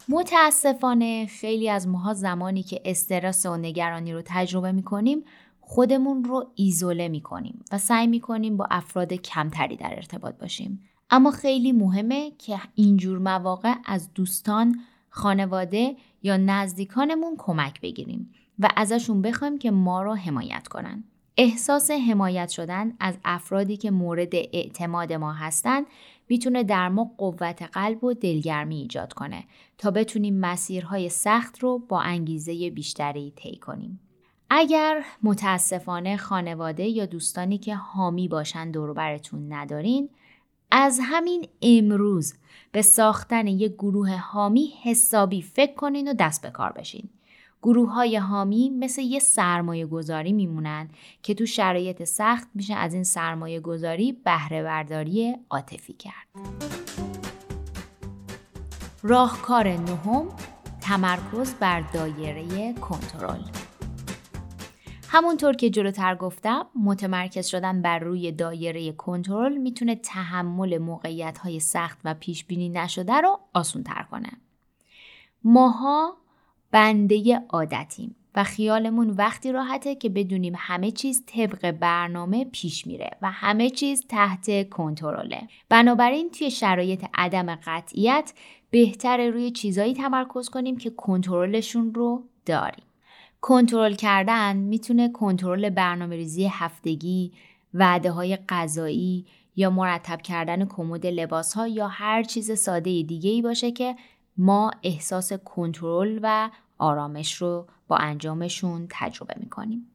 متاسفانه 0.09 1.25
خیلی 1.25 1.69
از 1.69 1.87
ماها 1.87 2.13
زمانی 2.13 2.63
که 2.63 2.81
استرس 2.85 3.45
و 3.45 3.57
نگرانی 3.57 4.13
رو 4.13 4.21
تجربه 4.25 4.71
می 4.71 4.83
کنیم 4.83 5.23
خودمون 5.73 6.23
رو 6.23 6.47
ایزوله 6.55 7.07
می 7.07 7.21
کنیم 7.21 7.63
و 7.71 7.77
سعی 7.77 8.07
می 8.07 8.19
کنیم 8.19 8.57
با 8.57 8.67
افراد 8.71 9.13
کمتری 9.13 9.75
در 9.75 9.93
ارتباط 9.95 10.35
باشیم. 10.35 10.79
اما 11.09 11.31
خیلی 11.31 11.71
مهمه 11.71 12.31
که 12.37 12.59
اینجور 12.75 13.19
مواقع 13.19 13.73
از 13.85 14.13
دوستان، 14.13 14.79
خانواده 15.09 15.95
یا 16.23 16.37
نزدیکانمون 16.37 17.35
کمک 17.37 17.81
بگیریم 17.81 18.33
و 18.59 18.69
ازشون 18.75 19.21
بخوایم 19.21 19.57
که 19.57 19.71
ما 19.71 20.03
رو 20.03 20.13
حمایت 20.13 20.67
کنن. 20.67 21.03
احساس 21.37 21.91
حمایت 21.91 22.49
شدن 22.49 22.93
از 22.99 23.17
افرادی 23.25 23.77
که 23.77 23.91
مورد 23.91 24.35
اعتماد 24.35 25.13
ما 25.13 25.33
هستند 25.33 25.85
می‌تونه 26.29 26.63
در 26.63 26.89
ما 26.89 27.11
قوت 27.17 27.61
قلب 27.61 28.03
و 28.03 28.13
دلگرمی 28.13 28.75
ایجاد 28.75 29.13
کنه 29.13 29.43
تا 29.77 29.91
بتونیم 29.91 30.39
مسیرهای 30.39 31.09
سخت 31.09 31.59
رو 31.59 31.79
با 31.79 32.01
انگیزه 32.01 32.69
بیشتری 32.69 33.33
طی 33.35 33.55
کنیم. 33.55 33.99
اگر 34.53 35.03
متاسفانه 35.23 36.17
خانواده 36.17 36.83
یا 36.83 37.05
دوستانی 37.05 37.57
که 37.57 37.75
حامی 37.75 38.27
باشن 38.27 38.71
براتون 38.71 39.53
ندارین 39.53 40.09
از 40.71 40.99
همین 41.03 41.47
امروز 41.61 42.33
به 42.71 42.81
ساختن 42.81 43.47
یک 43.47 43.73
گروه 43.73 44.15
حامی 44.15 44.73
حسابی 44.83 45.41
فکر 45.41 45.73
کنین 45.73 46.07
و 46.07 46.13
دست 46.13 46.41
به 46.41 46.49
کار 46.49 46.71
بشین. 46.71 47.09
گروه 47.63 47.91
های 47.93 48.17
حامی 48.17 48.69
مثل 48.69 49.01
یه 49.01 49.19
سرمایه 49.19 49.85
گذاری 49.85 50.33
میمونن 50.33 50.89
که 51.23 51.33
تو 51.33 51.45
شرایط 51.45 52.03
سخت 52.03 52.47
میشه 52.55 52.73
از 52.73 52.93
این 52.93 53.03
سرمایه 53.03 53.59
گذاری 53.59 54.11
بهره 54.11 54.63
برداری 54.63 55.35
عاطفی 55.49 55.93
کرد. 55.93 56.27
راهکار 59.03 59.67
نهم 59.67 60.27
تمرکز 60.81 61.53
بر 61.53 61.81
دایره 61.81 62.73
کنترل 62.73 63.60
همونطور 65.13 65.53
که 65.53 65.69
جلوتر 65.69 66.15
گفتم 66.15 66.67
متمرکز 66.75 67.47
شدن 67.47 67.81
بر 67.81 67.99
روی 67.99 68.31
دایره 68.31 68.91
کنترل 68.91 69.57
می‌تونه 69.57 69.95
تحمل 69.95 70.77
موقعیت 70.77 71.37
های 71.37 71.59
سخت 71.59 71.99
و 72.05 72.13
پیش 72.13 72.45
بینی 72.45 72.69
نشده 72.69 73.13
رو 73.13 73.39
آسون 73.53 73.83
تر 73.83 74.05
کنه. 74.11 74.29
ماها 75.43 76.17
بنده 76.71 77.41
عادتیم 77.49 78.15
و 78.35 78.43
خیالمون 78.43 79.09
وقتی 79.09 79.51
راحته 79.51 79.95
که 79.95 80.09
بدونیم 80.09 80.53
همه 80.57 80.91
چیز 80.91 81.23
طبق 81.25 81.71
برنامه 81.71 82.45
پیش 82.45 82.87
میره 82.87 83.09
و 83.21 83.31
همه 83.31 83.69
چیز 83.69 84.05
تحت 84.09 84.69
کنترله. 84.69 85.47
بنابراین 85.69 86.29
توی 86.29 86.51
شرایط 86.51 87.05
عدم 87.13 87.55
قطعیت 87.55 88.33
بهتر 88.69 89.29
روی 89.29 89.51
چیزایی 89.51 89.93
تمرکز 89.93 90.49
کنیم 90.49 90.77
که 90.77 90.89
کنترلشون 90.89 91.93
رو 91.93 92.23
داریم. 92.45 92.85
کنترل 93.41 93.93
کردن 93.93 94.57
می‌تونه 94.57 95.09
کنترل 95.09 95.69
برنامه 95.69 96.15
ریزی 96.15 96.47
هفتگی، 96.47 97.31
وعده 97.73 98.11
های 98.11 98.37
غذایی 98.49 99.25
یا 99.55 99.69
مرتب 99.69 100.21
کردن 100.21 100.65
کمد 100.65 101.05
لباس 101.05 101.53
ها 101.53 101.67
یا 101.67 101.87
هر 101.87 102.23
چیز 102.23 102.59
ساده 102.59 103.03
دیگه 103.03 103.29
ای 103.29 103.41
باشه 103.41 103.71
که 103.71 103.95
ما 104.37 104.71
احساس 104.83 105.33
کنترل 105.33 106.19
و 106.23 106.49
آرامش 106.77 107.33
رو 107.35 107.67
با 107.87 107.97
انجامشون 107.97 108.87
تجربه 108.89 109.33
می‌کنیم. 109.37 109.87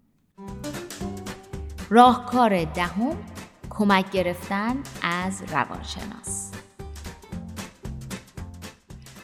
راهکار 1.91 2.65
دهم 2.65 3.17
کمک 3.71 4.11
گرفتن 4.11 4.77
از 5.03 5.43
روانشناس 5.53 6.56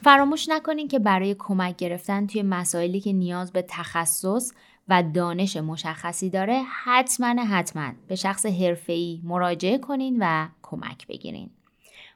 فراموش 0.02 0.48
نکنین 0.48 0.88
که 0.88 0.98
برای 0.98 1.36
کمک 1.38 1.76
گرفتن 1.76 2.26
توی 2.26 2.42
مسائلی 2.42 3.00
که 3.00 3.12
نیاز 3.12 3.52
به 3.52 3.64
تخصص 3.68 4.52
و 4.88 5.02
دانش 5.02 5.56
مشخصی 5.56 6.30
داره 6.30 6.62
حتما 6.84 7.42
حتما 7.44 7.92
به 8.08 8.14
شخص 8.14 8.46
حرفه‌ای 8.46 9.20
مراجعه 9.24 9.78
کنین 9.78 10.16
و 10.20 10.48
کمک 10.62 11.06
بگیرین. 11.06 11.50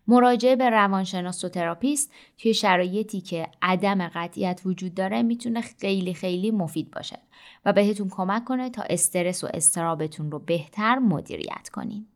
مراجعه 0.08 0.56
به 0.56 0.70
روانشناس 0.70 1.44
و 1.44 1.48
تراپیست 1.48 2.12
توی 2.38 2.54
شرایطی 2.54 3.20
که 3.20 3.48
عدم 3.62 4.08
قطعیت 4.08 4.60
وجود 4.64 4.94
داره 4.94 5.22
می‌تونه 5.22 5.60
خیلی 5.60 6.14
خیلی 6.14 6.50
مفید 6.50 6.90
باشه 6.90 7.18
و 7.64 7.72
بهتون 7.72 8.08
کمک 8.08 8.44
کنه 8.44 8.70
تا 8.70 8.82
استرس 8.82 9.44
و 9.44 9.48
استرابتون 9.54 10.30
رو 10.30 10.38
بهتر 10.38 10.98
مدیریت 10.98 11.68
کنین. 11.68 12.06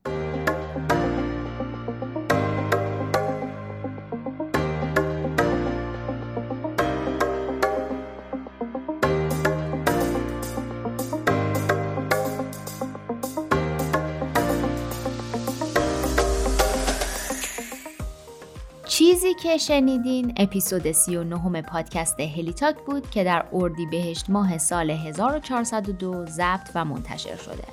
چیزی 19.30 19.42
که 19.42 19.58
شنیدین 19.58 20.32
اپیزود 20.36 20.92
39 20.92 21.62
پادکست 21.62 22.20
هلیتاک 22.20 22.76
بود 22.86 23.10
که 23.10 23.24
در 23.24 23.46
اردی 23.52 23.86
بهشت 23.86 24.30
ماه 24.30 24.58
سال 24.58 24.90
1402 24.90 26.26
ضبط 26.26 26.70
و 26.74 26.84
منتشر 26.84 27.36
شده. 27.36 27.64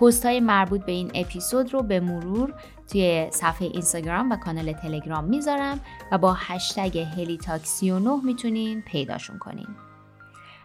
پست 0.00 0.26
های 0.26 0.40
مربوط 0.40 0.84
به 0.84 0.92
این 0.92 1.10
اپیزود 1.14 1.74
رو 1.74 1.82
به 1.82 2.00
مرور 2.00 2.54
توی 2.90 3.28
صفحه 3.30 3.66
اینستاگرام 3.66 4.30
و 4.32 4.36
کانال 4.36 4.72
تلگرام 4.72 5.24
می‌ذارم 5.24 5.80
و 6.12 6.18
با 6.18 6.32
هشتگ 6.32 6.98
هلیتاک 6.98 7.66
39 7.66 8.20
می‌تونین 8.24 8.82
پیداشون 8.82 9.38
کنین. 9.38 9.68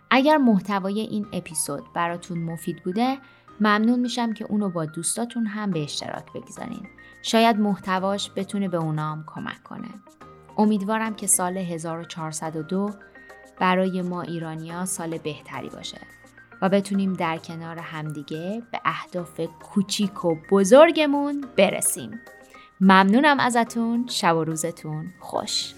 اگر 0.09 0.37
محتوای 0.37 0.99
این 0.99 1.27
اپیزود 1.33 1.83
براتون 1.93 2.39
مفید 2.39 2.83
بوده 2.83 3.17
ممنون 3.59 3.99
میشم 3.99 4.33
که 4.33 4.45
اونو 4.45 4.69
با 4.69 4.85
دوستاتون 4.85 5.45
هم 5.45 5.71
به 5.71 5.83
اشتراک 5.83 6.33
بگذارین. 6.33 6.87
شاید 7.21 7.59
محتواش 7.59 8.31
بتونه 8.35 8.67
به 8.67 8.77
اونام 8.77 9.23
کمک 9.27 9.63
کنه. 9.63 9.89
امیدوارم 10.57 11.15
که 11.15 11.27
سال 11.27 11.57
1402 11.57 12.91
برای 13.59 14.01
ما 14.01 14.21
ایرانیا 14.21 14.85
سال 14.85 15.17
بهتری 15.17 15.69
باشه 15.69 15.97
و 16.61 16.69
بتونیم 16.69 17.13
در 17.13 17.37
کنار 17.37 17.77
همدیگه 17.79 18.63
به 18.71 18.81
اهداف 18.85 19.41
کوچیک 19.63 20.25
و 20.25 20.35
بزرگمون 20.51 21.45
برسیم. 21.57 22.19
ممنونم 22.81 23.39
ازتون 23.39 24.07
شب 24.07 24.35
و 24.35 24.43
روزتون 24.43 25.13
خوش 25.19 25.73